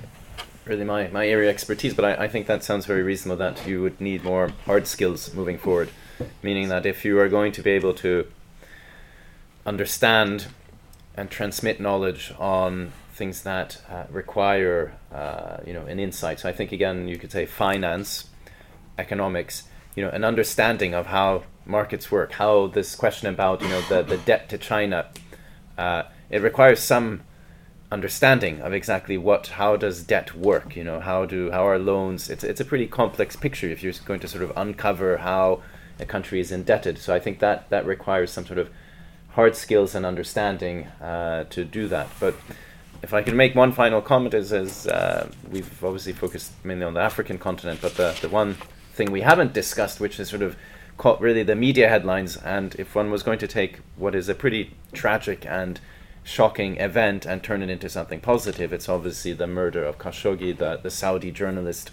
[0.63, 3.67] really my, my area of expertise, but I, I think that sounds very reasonable that
[3.67, 5.89] you would need more hard skills moving forward.
[6.41, 8.25] Meaning that if you are going to be able to
[9.65, 10.47] understand
[11.13, 16.39] and transmit knowledge on things that uh, require uh, you know an insight.
[16.39, 18.27] So I think again you could say finance,
[18.97, 19.63] economics,
[19.95, 24.01] you know, an understanding of how markets work, how this question about you know the,
[24.01, 25.05] the debt to China,
[25.77, 27.21] uh, it requires some
[27.91, 32.29] understanding of exactly what how does debt work you know how do how are loans
[32.29, 35.59] it's it's a pretty complex picture if you're going to sort of uncover how
[35.99, 38.69] a country is indebted so i think that that requires some sort of
[39.29, 42.35] hard skills and understanding uh, to do that but
[43.01, 46.93] if i can make one final comment is is uh, we've obviously focused mainly on
[46.93, 48.55] the african continent but the the one
[48.93, 50.55] thing we haven't discussed which is sort of
[50.97, 54.35] caught really the media headlines and if one was going to take what is a
[54.35, 55.79] pretty tragic and
[56.23, 58.71] shocking event and turn it into something positive.
[58.71, 61.91] It's obviously the murder of Khashoggi, the, the Saudi journalist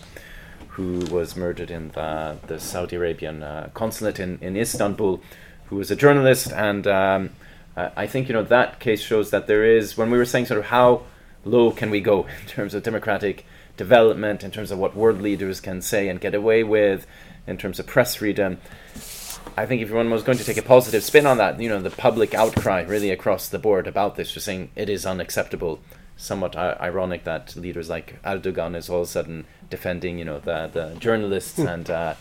[0.69, 5.23] who was murdered in the, the Saudi Arabian uh, consulate in, in Istanbul,
[5.67, 6.53] who was a journalist.
[6.53, 7.31] And um,
[7.77, 10.47] uh, I think, you know, that case shows that there is, when we were saying
[10.47, 11.03] sort of how
[11.45, 13.45] low can we go in terms of democratic
[13.77, 17.07] development, in terms of what world leaders can say and get away with,
[17.47, 18.59] in terms of press freedom,
[19.57, 21.81] I think if one was going to take a positive spin on that, you know,
[21.81, 25.81] the public outcry really across the board about this, just saying it is unacceptable.
[26.17, 30.41] Somewhat uh, ironic that leaders like Erdogan is all of a sudden defending, you know,
[30.41, 32.15] the the journalists and uh,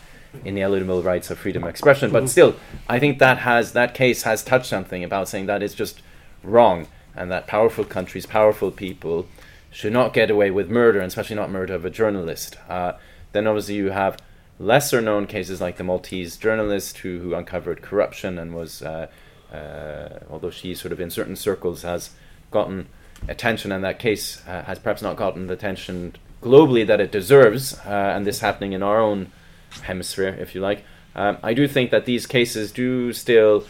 [0.44, 2.10] inalienable rights of freedom of expression.
[2.12, 2.56] But still,
[2.88, 6.02] I think that has that case has touched something about saying that is just
[6.42, 9.26] wrong, and that powerful countries, powerful people,
[9.70, 12.56] should not get away with murder, and especially not murder of a journalist.
[12.68, 12.92] Uh,
[13.32, 14.16] then obviously you have
[14.58, 19.06] lesser known cases like the Maltese journalist who, who uncovered corruption and was, uh,
[19.52, 22.10] uh, although she sort of in certain circles has
[22.50, 22.86] gotten
[23.28, 27.78] attention, and that case uh, has perhaps not gotten the attention globally that it deserves,
[27.80, 29.30] uh, and this happening in our own
[29.82, 30.84] hemisphere, if you like.
[31.14, 33.64] Um, I do think that these cases do still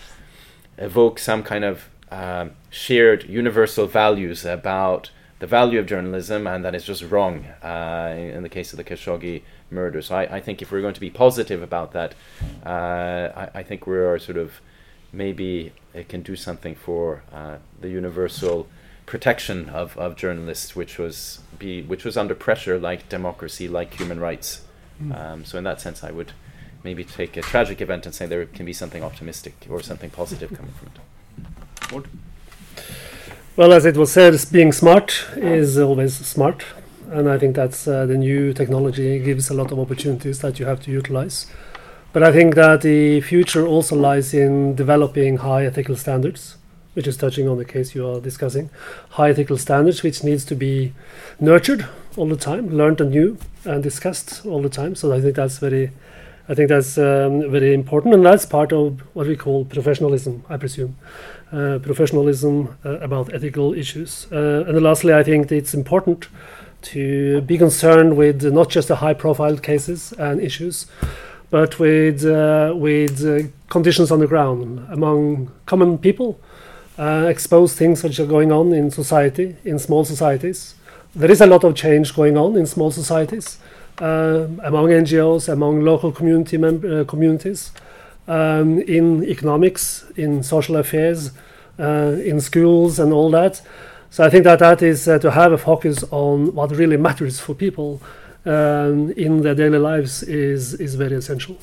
[0.78, 6.74] evoke some kind of um, shared universal values about the value of journalism and that
[6.74, 10.00] it's just wrong uh, in the case of the Khashoggi murder.
[10.00, 12.14] So I, I, think if we're going to be positive about that,
[12.64, 14.60] uh, I, I, think we're sort of
[15.12, 18.66] maybe it can do something for uh, the universal
[19.04, 24.18] protection of, of journalists, which was be which was under pressure, like democracy, like human
[24.20, 24.62] rights.
[25.02, 25.18] Mm.
[25.18, 26.32] Um, so in that sense, I would
[26.84, 30.50] maybe take a tragic event and say there can be something optimistic or something positive
[30.54, 31.92] coming from it.
[31.92, 32.04] What?
[33.56, 36.64] Well, as it was said, being smart is always smart,
[37.10, 40.66] and I think that's uh, the new technology gives a lot of opportunities that you
[40.66, 41.46] have to utilize.
[42.12, 46.56] But I think that the future also lies in developing high ethical standards,
[46.96, 48.70] which is touching on the case you are discussing.
[49.10, 50.94] High ethical standards, which needs to be
[51.38, 51.86] nurtured
[52.16, 53.36] all the time, learned anew,
[53.66, 54.94] and discussed all the time.
[54.94, 55.90] So I think that's very,
[56.48, 60.56] I think that's um, very important, and that's part of what we call professionalism, I
[60.56, 60.96] presume.
[61.52, 64.26] Uh, professionalism uh, about ethical issues.
[64.32, 66.28] Uh, and lastly, I think it's important
[66.82, 70.86] to be concerned with not just the high-profile cases and issues,
[71.50, 72.24] but with
[72.74, 76.40] with conditions on the ground among common people,
[76.98, 80.74] expose things which are going on in society, in small societies.
[81.14, 83.58] There is a lot of change going on in small societies.
[83.98, 87.72] Uh, among NGOs, among local community uh, communities,
[88.28, 91.30] um, in economics, in social affairs,
[91.78, 93.62] uh, in schools, and all that.
[94.10, 97.40] So I think that that is uh, to have a focus on what really matters
[97.40, 98.02] for people
[98.44, 101.56] um, in their daily lives is is very essential.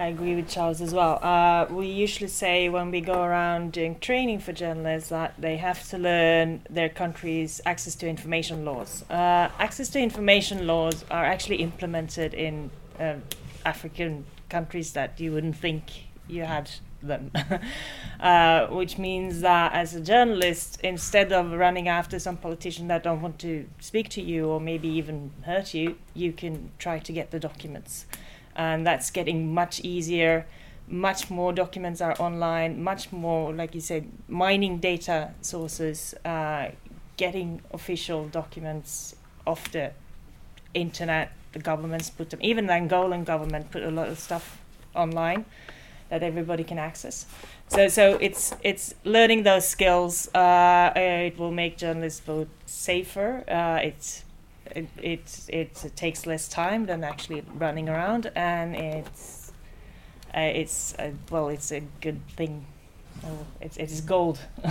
[0.00, 1.22] I agree with Charles as well.
[1.22, 5.86] Uh, we usually say when we go around doing training for journalists that they have
[5.90, 9.04] to learn their country's access to information laws.
[9.10, 13.22] Uh, access to information laws are actually implemented in um,
[13.66, 15.84] African countries that you wouldn't think
[16.26, 16.70] you had
[17.02, 17.30] them.
[18.20, 23.20] uh, which means that as a journalist, instead of running after some politician that don't
[23.20, 27.32] want to speak to you or maybe even hurt you, you can try to get
[27.32, 28.06] the documents.
[28.64, 30.46] And that's getting much easier.
[30.86, 36.64] Much more documents are online, much more, like you said, mining data sources, uh,
[37.16, 39.14] getting official documents
[39.46, 39.92] off the
[40.74, 42.40] internet the governments put them.
[42.42, 44.58] Even the Angolan government put a lot of stuff
[44.94, 45.44] online
[46.08, 47.26] that everybody can access.
[47.68, 50.28] So so it's it's learning those skills.
[50.34, 53.44] Uh, it will make journalists both safer.
[53.48, 54.24] Uh, it's
[54.74, 59.52] it, it, it it takes less time than actually running around, and it's
[60.34, 62.66] uh, it's uh, well, it's a good thing.
[63.24, 64.38] Oh, it's it's gold.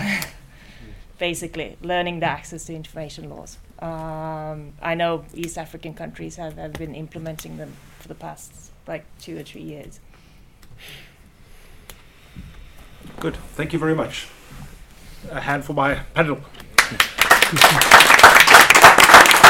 [1.19, 3.57] Basically, learning the access to information laws.
[3.79, 9.03] Um, I know East African countries have, have been implementing them for the past like
[9.19, 9.99] two or three years.
[13.19, 13.35] Good.
[13.55, 14.27] Thank you very much.
[15.29, 16.39] A hand for my panel.